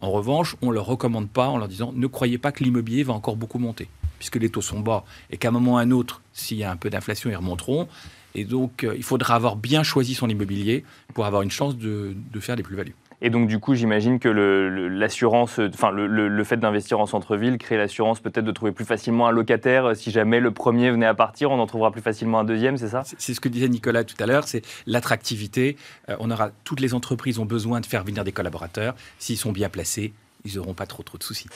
En 0.00 0.10
revanche, 0.10 0.56
on 0.62 0.68
ne 0.68 0.74
leur 0.74 0.86
recommande 0.86 1.28
pas 1.28 1.48
en 1.48 1.58
leur 1.58 1.68
disant 1.68 1.92
ne 1.94 2.06
croyez 2.06 2.38
pas 2.38 2.52
que 2.52 2.64
l'immobilier 2.64 3.02
va 3.02 3.12
encore 3.12 3.36
beaucoup 3.36 3.58
monter, 3.58 3.88
puisque 4.18 4.36
les 4.36 4.48
taux 4.48 4.62
sont 4.62 4.80
bas 4.80 5.04
et 5.30 5.36
qu'à 5.36 5.48
un 5.48 5.50
moment 5.50 5.74
ou 5.74 5.76
à 5.78 5.80
un 5.80 5.90
autre, 5.90 6.22
s'il 6.32 6.58
y 6.58 6.64
a 6.64 6.70
un 6.70 6.76
peu 6.76 6.88
d'inflation, 6.88 7.28
ils 7.28 7.36
remonteront. 7.36 7.88
Et 8.34 8.44
donc, 8.44 8.84
euh, 8.84 8.94
il 8.96 9.02
faudra 9.02 9.34
avoir 9.34 9.56
bien 9.56 9.82
choisi 9.82 10.14
son 10.14 10.28
immobilier 10.28 10.84
pour 11.12 11.26
avoir 11.26 11.42
une 11.42 11.50
chance 11.50 11.76
de, 11.76 12.16
de 12.32 12.40
faire 12.40 12.56
des 12.56 12.62
plus-values. 12.62 12.94
Et 13.24 13.30
donc, 13.30 13.46
du 13.46 13.60
coup, 13.60 13.76
j'imagine 13.76 14.18
que 14.18 14.28
l'assurance, 14.28 15.60
enfin, 15.60 15.92
le, 15.92 16.44
fait 16.44 16.56
d'investir 16.56 16.98
en 16.98 17.06
centre-ville 17.06 17.56
crée 17.56 17.76
l'assurance 17.76 18.18
peut-être 18.18 18.44
de 18.44 18.50
trouver 18.50 18.72
plus 18.72 18.84
facilement 18.84 19.28
un 19.28 19.30
locataire. 19.30 19.94
Si 19.94 20.10
jamais 20.10 20.40
le 20.40 20.50
premier 20.50 20.90
venait 20.90 21.06
à 21.06 21.14
partir, 21.14 21.52
on 21.52 21.60
en 21.60 21.66
trouvera 21.68 21.92
plus 21.92 22.02
facilement 22.02 22.40
un 22.40 22.44
deuxième, 22.44 22.76
c'est 22.76 22.88
ça? 22.88 23.04
C'est 23.04 23.32
ce 23.32 23.40
que 23.40 23.48
disait 23.48 23.68
Nicolas 23.68 24.02
tout 24.02 24.16
à 24.18 24.26
l'heure, 24.26 24.48
c'est 24.48 24.62
l'attractivité. 24.86 25.76
Euh, 26.08 26.16
on 26.18 26.32
aura, 26.32 26.50
toutes 26.64 26.80
les 26.80 26.94
entreprises 26.94 27.38
ont 27.38 27.44
besoin 27.44 27.80
de 27.80 27.86
faire 27.86 28.02
venir 28.02 28.24
des 28.24 28.32
collaborateurs. 28.32 28.96
S'ils 29.20 29.38
sont 29.38 29.52
bien 29.52 29.68
placés, 29.68 30.12
ils 30.44 30.56
n'auront 30.56 30.74
pas 30.74 30.86
trop, 30.86 31.02
trop 31.02 31.18
de 31.18 31.22
soucis. 31.22 31.46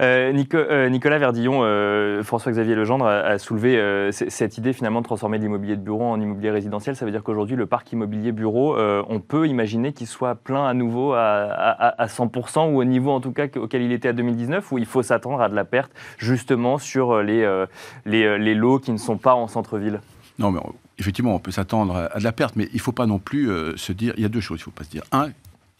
Euh, 0.00 0.32
euh, 0.54 0.88
Nicolas 0.88 1.18
Verdillon, 1.18 1.60
euh, 1.62 2.22
François-Xavier 2.22 2.74
Legendre 2.74 3.06
a, 3.06 3.38
soulevé 3.38 4.10
cette 4.12 4.58
idée 4.58 4.72
finalement 4.72 5.00
de 5.00 5.06
transformer 5.06 5.38
l'immobilier 5.38 5.76
de 5.76 5.82
bureau 5.82 6.04
en 6.04 6.20
immobilier 6.20 6.50
résidentiel. 6.50 6.96
Ça 6.96 7.04
veut 7.04 7.10
dire 7.10 7.22
qu'aujourd'hui, 7.22 7.56
le 7.56 7.66
parc 7.66 7.92
immobilier 7.92 8.32
bureau, 8.32 8.76
on 8.78 9.20
peut 9.20 9.46
imaginer 9.48 9.92
qu'il 9.92 10.06
soit 10.06 10.34
plein 10.34 10.66
à 10.66 10.74
nouveau 10.74 11.12
à, 11.14 12.06
100% 12.06 12.72
ou 12.72 12.80
au 12.80 12.84
niveau 12.84 13.10
en 13.10 13.20
tout 13.20 13.32
cas 13.32 13.46
auquel 13.56 13.82
il 13.82 13.92
était 13.92 14.08
à 14.08 14.12
2019, 14.12 14.72
où 14.72 14.78
il 14.78 14.86
faut 14.86 15.02
s'attendre 15.02 15.40
à 15.40 15.48
de 15.48 15.54
la 15.54 15.64
perte 15.64 15.92
justement 16.18 16.78
sur 16.78 17.22
les, 17.22 17.64
les, 18.06 18.38
les 18.38 18.54
lots 18.54 18.78
qui 18.78 18.92
ne 18.92 18.98
sont 18.98 19.18
pas 19.18 19.34
en 19.34 19.48
centre-ville? 19.48 20.00
Non, 20.38 20.50
mais 20.50 20.60
effectivement, 20.98 21.34
on 21.34 21.38
peut 21.38 21.52
s'attendre 21.52 22.08
à 22.12 22.18
de 22.18 22.24
la 22.24 22.32
perte, 22.32 22.56
mais 22.56 22.68
il 22.72 22.76
ne 22.76 22.80
faut 22.80 22.92
pas 22.92 23.06
non 23.06 23.18
plus 23.18 23.48
se 23.76 23.92
dire. 23.92 24.14
Il 24.16 24.22
y 24.22 24.26
a 24.26 24.28
deux 24.28 24.40
choses. 24.40 24.58
Il 24.58 24.62
ne 24.62 24.64
faut 24.64 24.70
pas 24.70 24.84
se 24.84 24.90
dire. 24.90 25.04
Un, 25.12 25.30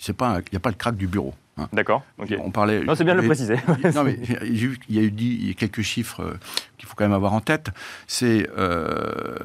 il 0.08 0.14
n'y 0.52 0.56
a 0.56 0.60
pas 0.60 0.70
le 0.70 0.76
crack 0.76 0.96
du 0.96 1.06
bureau. 1.06 1.34
Hein. 1.56 1.68
D'accord. 1.72 2.02
On 2.18 2.50
parlait. 2.50 2.82
Non, 2.84 2.94
c'est 2.94 3.04
bien 3.04 3.14
de 3.14 3.20
le 3.20 3.26
préciser. 3.26 3.56
non, 3.94 4.04
mais 4.04 4.18
il 4.42 4.78
y 4.88 4.98
a 4.98 5.02
eu 5.02 5.10
dit, 5.10 5.54
quelques 5.58 5.82
chiffres 5.82 6.20
euh, 6.20 6.34
qu'il 6.78 6.88
faut 6.88 6.94
quand 6.96 7.04
même 7.04 7.12
avoir 7.12 7.32
en 7.32 7.40
tête. 7.40 7.70
C'est 8.06 8.48
euh, 8.58 9.36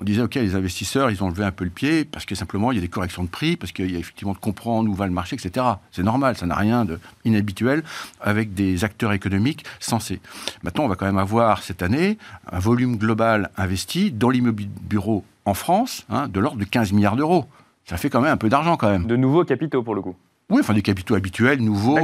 on 0.00 0.04
disait, 0.04 0.22
OK, 0.22 0.34
les 0.34 0.54
investisseurs, 0.54 1.10
ils 1.10 1.22
ont 1.22 1.28
levé 1.28 1.44
un 1.44 1.52
peu 1.52 1.64
le 1.64 1.70
pied 1.70 2.04
parce 2.04 2.26
que 2.26 2.34
simplement, 2.34 2.70
il 2.70 2.74
y 2.74 2.78
a 2.78 2.82
des 2.82 2.88
corrections 2.88 3.24
de 3.24 3.28
prix, 3.28 3.56
parce 3.56 3.72
qu'il 3.72 3.90
y 3.90 3.96
a 3.96 3.98
effectivement 3.98 4.34
de 4.34 4.38
comprendre 4.38 4.90
où 4.90 4.94
va 4.94 5.06
le 5.06 5.12
marché, 5.12 5.36
etc. 5.36 5.64
C'est 5.90 6.02
normal, 6.02 6.36
ça 6.36 6.46
n'a 6.46 6.54
rien 6.54 6.86
d'inhabituel 7.24 7.82
avec 8.20 8.52
des 8.52 8.84
acteurs 8.84 9.12
économiques 9.12 9.64
sensés. 9.80 10.20
Maintenant, 10.62 10.84
on 10.84 10.88
va 10.88 10.96
quand 10.96 11.06
même 11.06 11.18
avoir 11.18 11.62
cette 11.62 11.82
année 11.82 12.18
un 12.50 12.58
volume 12.58 12.96
global 12.96 13.50
investi 13.56 14.10
dans 14.10 14.30
l'immobilier 14.30 14.70
bureau 14.82 15.24
en 15.44 15.54
France 15.54 16.04
hein, 16.10 16.28
de 16.28 16.40
l'ordre 16.40 16.58
de 16.58 16.64
15 16.64 16.92
milliards 16.92 17.16
d'euros. 17.16 17.46
Ça 17.88 17.96
fait 17.96 18.10
quand 18.10 18.20
même 18.20 18.32
un 18.32 18.36
peu 18.36 18.48
d'argent 18.48 18.76
quand 18.76 18.90
même. 18.90 19.06
De 19.06 19.14
nouveaux 19.14 19.44
capitaux 19.44 19.84
pour 19.84 19.94
le 19.94 20.02
coup. 20.02 20.16
Oui, 20.48 20.60
enfin 20.60 20.74
des 20.74 20.82
capitaux 20.82 21.16
habituels, 21.16 21.60
nouveaux, 21.60 21.98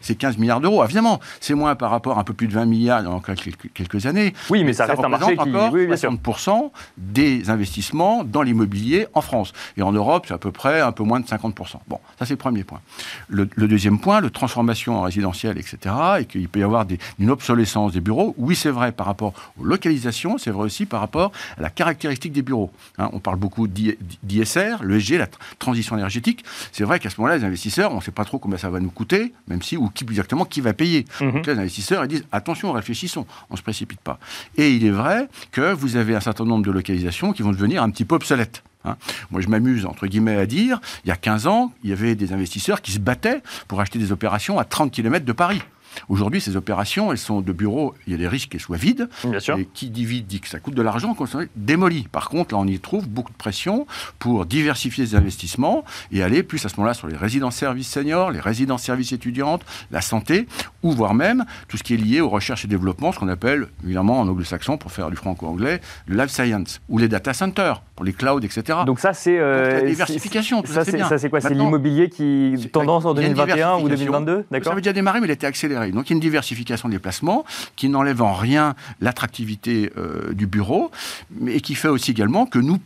c'est 0.00 0.14
15 0.14 0.38
milliards 0.38 0.60
d'euros. 0.60 0.84
Évidemment, 0.84 1.18
c'est 1.40 1.54
moins 1.54 1.74
par 1.74 1.90
rapport 1.90 2.16
à 2.16 2.20
un 2.20 2.22
peu 2.22 2.32
plus 2.32 2.46
de 2.46 2.52
20 2.52 2.64
milliards 2.64 3.02
dans 3.02 3.18
quelques 3.18 4.06
années. 4.06 4.34
Oui, 4.50 4.62
mais 4.62 4.72
ça, 4.72 4.86
reste 4.86 5.02
un 5.02 5.08
marché 5.08 5.34
qui... 5.34 5.40
encore 5.40 5.72
oui, 5.72 5.88
60% 5.88 6.70
des 6.96 7.50
investissements 7.50 8.22
dans 8.22 8.42
l'immobilier 8.42 9.08
en 9.14 9.20
France. 9.20 9.52
Et 9.76 9.82
en 9.82 9.90
Europe, 9.90 10.26
c'est 10.28 10.34
à 10.34 10.38
peu 10.38 10.52
près 10.52 10.80
un 10.80 10.92
peu 10.92 11.02
moins 11.02 11.18
de 11.18 11.26
50%. 11.26 11.78
Bon, 11.88 11.98
ça 12.20 12.24
c'est 12.24 12.34
le 12.34 12.36
premier 12.36 12.62
point. 12.62 12.80
Le, 13.28 13.46
deuxième 13.46 13.98
point, 13.98 14.20
le 14.20 14.30
transformation 14.30 14.98
en 14.98 15.02
résidentiel, 15.02 15.58
etc., 15.58 15.92
et 16.20 16.24
qu'il 16.26 16.48
peut 16.48 16.60
y 16.60 16.62
avoir 16.62 16.84
des, 16.84 16.98
une 17.18 17.30
obsolescence 17.30 17.92
des 17.94 18.00
bureaux. 18.00 18.32
Oui, 18.38 18.54
c'est 18.54 18.70
vrai 18.70 18.92
par 18.92 19.06
rapport 19.06 19.32
aux 19.58 19.64
localisations, 19.64 20.38
c'est 20.38 20.52
vrai 20.52 20.62
aussi 20.62 20.86
par 20.86 21.00
rapport 21.00 21.32
à 21.58 21.62
la 21.62 21.70
caractéristique 21.70 22.32
des 22.32 22.42
bureaux. 22.42 22.70
Hein, 22.98 23.10
on 23.12 23.18
parle 23.18 23.38
beaucoup 23.38 23.66
d'ISR, 23.66 24.84
l'ESG, 24.84 25.18
la 25.18 25.26
transition 25.58 25.96
énergétique. 25.96 26.44
C'est 26.70 26.84
vrai 26.84 27.00
qu'à 27.00 27.10
ce 27.10 27.20
moment-là, 27.20 27.38
les 27.38 27.55
investisseurs, 27.56 27.92
on 27.92 27.96
ne 27.96 28.00
sait 28.02 28.10
pas 28.10 28.24
trop 28.24 28.38
combien 28.38 28.58
ça 28.58 28.68
va 28.68 28.80
nous 28.80 28.90
coûter, 28.90 29.32
même 29.48 29.62
si, 29.62 29.78
ou 29.78 29.88
qui, 29.88 30.04
exactement 30.04 30.44
qui 30.44 30.60
va 30.60 30.74
payer. 30.74 31.06
Mhm. 31.20 31.32
Donc 31.32 31.46
les 31.46 31.54
investisseurs, 31.54 32.04
ils 32.04 32.08
disent 32.08 32.26
attention, 32.30 32.70
réfléchissons, 32.72 33.26
on 33.48 33.54
ne 33.54 33.56
se 33.58 33.62
précipite 33.62 34.00
pas. 34.00 34.18
Et 34.56 34.72
il 34.72 34.84
est 34.84 34.90
vrai 34.90 35.28
que 35.52 35.72
vous 35.72 35.96
avez 35.96 36.14
un 36.14 36.20
certain 36.20 36.44
nombre 36.44 36.64
de 36.64 36.70
localisations 36.70 37.32
qui 37.32 37.42
vont 37.42 37.52
devenir 37.52 37.82
un 37.82 37.90
petit 37.90 38.04
peu 38.04 38.14
obsolètes. 38.14 38.62
Hein. 38.84 38.96
Moi, 39.30 39.40
je 39.40 39.48
m'amuse, 39.48 39.86
entre 39.86 40.06
guillemets, 40.06 40.36
à 40.36 40.46
dire, 40.46 40.80
il 41.04 41.08
y 41.08 41.10
a 41.10 41.16
15 41.16 41.46
ans, 41.46 41.72
il 41.82 41.90
y 41.90 41.92
avait 41.94 42.14
des 42.14 42.34
investisseurs 42.34 42.82
qui 42.82 42.92
se 42.92 42.98
battaient 42.98 43.42
pour 43.68 43.80
acheter 43.80 43.98
des 43.98 44.12
opérations 44.12 44.58
à 44.58 44.64
30 44.64 44.92
km 44.92 45.24
de 45.24 45.32
Paris. 45.32 45.62
Aujourd'hui, 46.08 46.40
ces 46.40 46.56
opérations, 46.56 47.12
elles 47.12 47.18
sont 47.18 47.40
de 47.40 47.52
bureaux, 47.52 47.94
il 48.06 48.12
y 48.12 48.14
a 48.14 48.18
des 48.18 48.28
risques 48.28 48.50
qu'elles 48.50 48.60
soient 48.60 48.76
vides. 48.76 49.08
Bien 49.24 49.40
sûr. 49.40 49.58
Et 49.58 49.68
qui 49.72 49.90
dit 49.90 50.04
vide 50.04 50.26
dit 50.26 50.40
que 50.40 50.48
ça 50.48 50.58
coûte 50.58 50.74
de 50.74 50.82
l'argent, 50.82 51.14
qu'on 51.14 51.26
soit 51.26 51.48
démoli. 51.56 52.08
Par 52.10 52.28
contre, 52.28 52.54
là, 52.54 52.60
on 52.60 52.66
y 52.66 52.78
trouve 52.78 53.08
beaucoup 53.08 53.32
de 53.32 53.36
pression 53.36 53.86
pour 54.18 54.46
diversifier 54.46 55.06
ces 55.06 55.16
investissements 55.16 55.84
et 56.12 56.22
aller 56.22 56.42
plus 56.42 56.64
à 56.64 56.68
ce 56.68 56.76
moment-là 56.76 56.94
sur 56.94 57.08
les 57.08 57.16
résidences 57.16 57.56
services 57.56 57.88
seniors, 57.88 58.30
les 58.30 58.40
résidences 58.40 58.82
services 58.82 59.12
étudiantes, 59.12 59.62
la 59.90 60.00
santé, 60.00 60.46
ou 60.82 60.92
voire 60.92 61.14
même 61.14 61.44
tout 61.68 61.76
ce 61.76 61.82
qui 61.82 61.94
est 61.94 61.98
lié 61.98 62.20
aux 62.20 62.28
recherches 62.28 62.64
et 62.64 62.68
développement, 62.68 63.12
ce 63.12 63.18
qu'on 63.18 63.28
appelle, 63.28 63.68
évidemment, 63.84 64.20
en 64.20 64.28
anglo-saxon, 64.28 64.78
pour 64.78 64.92
faire 64.92 65.10
du 65.10 65.16
franco-anglais, 65.16 65.80
le 66.06 66.16
life 66.16 66.30
science, 66.30 66.80
ou 66.88 66.98
les 66.98 67.08
data 67.08 67.34
centers, 67.34 67.82
pour 67.94 68.04
les 68.04 68.12
clouds, 68.12 68.40
etc. 68.40 68.80
Donc 68.86 69.00
ça, 69.00 69.12
c'est... 69.12 69.38
Euh, 69.38 69.80
la 69.80 69.82
diversification, 69.82 70.62
ça, 70.64 70.84
c'est 70.84 71.30
quoi? 71.30 71.40
C'est 71.40 71.54
l'immobilier 71.54 72.08
qui 72.08 72.68
tendance 72.72 73.04
en 73.04 73.14
2021 73.14 73.76
ou 73.78 73.88
2022 73.88 74.46
Ça 74.62 74.70
avait 74.70 74.80
déjà 74.80 74.92
démarré, 74.92 75.20
mais 75.20 75.26
il 75.26 75.30
a 75.30 75.34
été 75.34 75.46
Donc 75.92 76.06
il 76.06 76.10
y 76.10 76.12
a 76.12 76.16
une 76.16 76.20
diversification 76.20 76.88
des 76.88 76.98
placements 76.98 77.44
qui 77.76 77.88
n'enlève 77.88 78.22
en 78.22 78.34
rien 78.34 78.74
l'attractivité 79.00 79.92
euh, 79.96 80.32
du 80.32 80.46
bureau, 80.46 80.90
mais 81.30 81.60
qui 81.60 81.74
fait 81.74 81.88
aussi 81.88 82.10
également 82.10 82.46
que 82.46 82.58
nous 82.58 82.78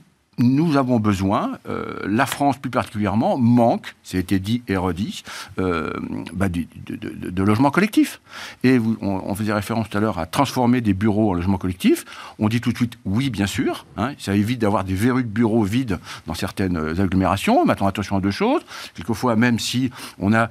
nous 0.43 0.77
avons 0.77 0.99
besoin, 0.99 1.59
euh, 1.69 1.95
la 2.07 2.27
France 2.27 2.59
plus 2.59 2.71
particulièrement, 2.71 3.39
manque, 3.39 3.95
ça 4.03 4.17
a 4.17 4.21
été 4.21 4.39
dit 4.39 4.63
et 4.69 4.77
redit, 4.77 5.23
euh, 5.59 5.93
bah, 6.33 6.49
de, 6.49 6.65
de, 6.87 7.43
logements 7.43 7.71
collectifs. 7.71 8.21
Et 8.65 8.79
on, 9.01 9.35
faisait 9.35 9.53
référence 9.53 9.89
tout 9.89 9.97
à 9.97 10.01
l'heure 10.01 10.19
à 10.19 10.27
transformer 10.27 10.81
des 10.81 10.95
bureaux 10.95 11.31
en 11.31 11.35
logements 11.35 11.59
collectifs. 11.59 12.05
On 12.39 12.49
dit 12.49 12.61
tout 12.61 12.73
de 12.73 12.77
suite 12.77 12.99
oui, 13.05 13.31
bien 13.31 13.47
sûr. 13.47 13.87
Hein, 13.97 14.13
ça 14.19 14.35
évite 14.35 14.61
d'avoir 14.61 14.85
des 14.85 14.95
verrues 14.95 15.25
de 15.25 15.29
bureaux 15.29 15.63
vides 15.63 15.99
dans 16.27 16.35
certaines 16.35 16.77
agglomérations. 17.01 17.65
Maintenant, 17.65 17.87
attention 17.87 18.17
à 18.17 18.21
deux 18.21 18.31
choses. 18.31 18.63
Quelquefois, 18.95 19.37
même 19.37 19.59
si 19.59 19.91
on 20.19 20.33
a 20.33 20.51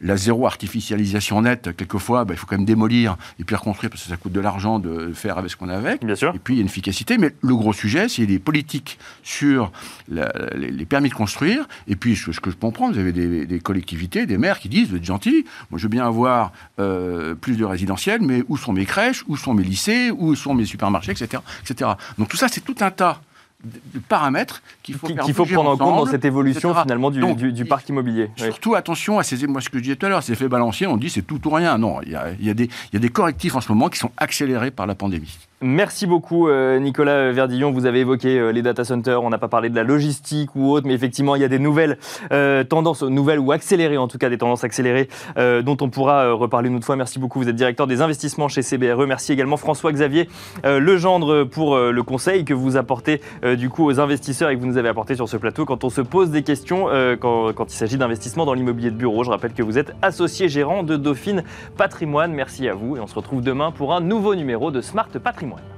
la 0.00 0.16
zéro 0.16 0.46
artificialisation 0.46 1.42
nette, 1.42 1.76
quelquefois, 1.76 2.24
bah, 2.24 2.34
il 2.34 2.36
faut 2.36 2.46
quand 2.46 2.56
même 2.56 2.64
démolir 2.66 3.16
et 3.38 3.44
puis 3.44 3.56
reconstruire 3.56 3.90
parce 3.90 4.04
que 4.04 4.08
ça 4.08 4.16
coûte 4.16 4.32
de 4.32 4.40
l'argent 4.40 4.78
de 4.78 5.12
faire 5.12 5.38
avec 5.38 5.50
ce 5.50 5.56
qu'on 5.56 5.68
a 5.68 5.76
avec. 5.76 6.04
Bien 6.04 6.14
sûr. 6.14 6.34
Et 6.34 6.38
puis, 6.38 6.54
il 6.54 6.56
y 6.58 6.60
a 6.60 6.62
une 6.62 6.68
efficacité. 6.68 7.18
Mais 7.18 7.34
le 7.42 7.56
gros 7.56 7.72
sujet, 7.72 8.08
c'est 8.08 8.26
les 8.26 8.38
politiques 8.38 8.98
sur 9.28 9.70
les, 10.08 10.86
permis 10.86 11.10
de 11.10 11.14
construire. 11.14 11.68
Et 11.86 11.96
puis, 11.96 12.16
ce, 12.16 12.30
que 12.40 12.50
je 12.50 12.56
comprends, 12.56 12.90
vous 12.90 12.98
avez 12.98 13.12
des, 13.12 13.60
collectivités, 13.60 14.24
des 14.24 14.38
maires 14.38 14.58
qui 14.58 14.68
disent, 14.70 14.88
vous 14.88 14.96
êtes 14.96 15.04
gentils, 15.04 15.44
moi 15.70 15.78
je 15.78 15.82
veux 15.84 15.90
bien 15.90 16.06
avoir 16.06 16.52
euh, 16.78 17.34
plus 17.34 17.56
de 17.56 17.64
résidentiels, 17.64 18.22
mais 18.22 18.42
où 18.48 18.56
sont 18.56 18.72
mes 18.72 18.86
crèches, 18.86 19.24
où 19.28 19.36
sont 19.36 19.52
mes 19.52 19.62
lycées, 19.62 20.10
où 20.10 20.34
sont 20.34 20.54
mes 20.54 20.64
supermarchés, 20.64 21.12
etc. 21.12 21.42
etc. 21.62 21.90
Donc 22.16 22.28
tout 22.28 22.38
ça, 22.38 22.48
c'est 22.48 22.62
tout 22.62 22.76
un 22.80 22.90
tas 22.90 23.20
de 23.64 23.98
paramètres 23.98 24.62
qu'il 24.82 24.94
faut, 24.94 25.08
faut 25.08 25.44
prendre 25.44 25.70
en 25.70 25.76
compte 25.76 25.96
dans 25.96 26.06
cette 26.06 26.24
évolution 26.24 26.74
finalement 26.74 27.10
du, 27.10 27.64
parc 27.66 27.88
immobilier. 27.88 28.30
Surtout 28.36 28.76
attention 28.76 29.18
à 29.18 29.24
ces, 29.24 29.46
moi 29.46 29.60
ce 29.60 29.68
que 29.68 29.78
je 29.78 29.82
disais 29.82 29.96
tout 29.96 30.06
à 30.06 30.08
l'heure, 30.08 30.22
ces 30.22 30.32
effets 30.32 30.48
balanciers, 30.48 30.86
on 30.86 30.96
dit 30.96 31.10
c'est 31.10 31.22
tout 31.22 31.46
ou 31.46 31.50
rien. 31.50 31.76
Non, 31.76 32.00
il 32.02 32.12
y 32.12 32.16
a, 32.16 32.30
y, 32.40 32.48
a 32.48 32.54
des, 32.54 32.70
y 32.92 32.96
a 32.96 33.00
des 33.00 33.10
correctifs 33.10 33.56
en 33.56 33.60
ce 33.60 33.70
moment 33.70 33.90
qui 33.90 33.98
sont 33.98 34.12
accélérés 34.16 34.70
par 34.70 34.86
la 34.86 34.94
pandémie. 34.94 35.36
Merci 35.60 36.06
beaucoup 36.06 36.46
euh, 36.46 36.78
Nicolas 36.78 37.32
Verdillon. 37.32 37.72
Vous 37.72 37.84
avez 37.84 37.98
évoqué 37.98 38.38
euh, 38.38 38.52
les 38.52 38.62
data 38.62 38.84
centers. 38.84 39.24
On 39.24 39.28
n'a 39.28 39.38
pas 39.38 39.48
parlé 39.48 39.70
de 39.70 39.74
la 39.74 39.82
logistique 39.82 40.54
ou 40.54 40.70
autre, 40.70 40.86
mais 40.86 40.94
effectivement 40.94 41.34
il 41.34 41.42
y 41.42 41.44
a 41.44 41.48
des 41.48 41.58
nouvelles 41.58 41.98
euh, 42.30 42.62
tendances, 42.62 43.02
nouvelles 43.02 43.40
ou 43.40 43.50
accélérées 43.50 43.96
en 43.96 44.06
tout 44.06 44.18
cas 44.18 44.28
des 44.28 44.38
tendances 44.38 44.62
accélérées 44.62 45.08
dont 45.36 45.76
on 45.80 45.90
pourra 45.90 46.32
reparler 46.32 46.68
une 46.68 46.76
autre 46.76 46.86
fois. 46.86 46.94
Merci 46.94 47.18
beaucoup. 47.18 47.40
Vous 47.40 47.48
êtes 47.48 47.56
directeur 47.56 47.86
des 47.88 48.02
investissements 48.02 48.46
chez 48.46 48.62
CBRE. 48.62 49.06
Merci 49.06 49.32
également 49.32 49.56
François-Xavier 49.56 50.28
Legendre 50.64 51.44
pour 51.44 51.76
le 51.76 52.02
conseil 52.02 52.44
que 52.44 52.54
vous 52.54 52.76
apportez 52.76 53.20
du 53.56 53.68
coup 53.70 53.84
aux 53.84 54.00
investisseurs 54.00 54.50
et 54.50 54.56
que 54.56 54.60
vous 54.60 54.66
nous 54.66 54.76
avez 54.76 54.88
apporté 54.88 55.14
sur 55.14 55.28
ce 55.28 55.36
plateau 55.36 55.64
quand 55.64 55.84
on 55.84 55.90
se 55.90 56.00
pose 56.00 56.30
des 56.30 56.42
questions 56.42 56.86
quand, 57.20 57.52
il 57.68 57.76
s'agit 57.76 57.98
d'investissement 57.98 58.44
dans 58.44 58.54
l'immobilier 58.54 58.90
de 58.90 58.96
bureau. 58.96 59.24
Je 59.24 59.30
rappelle 59.30 59.52
que 59.52 59.62
vous 59.62 59.78
êtes 59.78 59.92
associé 60.02 60.48
gérant 60.48 60.82
de 60.82 60.96
Dauphine 60.96 61.44
Patrimoine. 61.76 62.32
Merci 62.32 62.68
à 62.68 62.74
vous 62.74 62.96
et 62.96 63.00
on 63.00 63.06
se 63.06 63.14
retrouve 63.14 63.42
demain 63.42 63.70
pour 63.70 63.94
un 63.94 64.00
nouveau 64.00 64.34
numéro 64.34 64.70
de 64.70 64.80
Smart 64.80 65.08
Patrimoine. 65.08 65.47
Simone. 65.48 65.77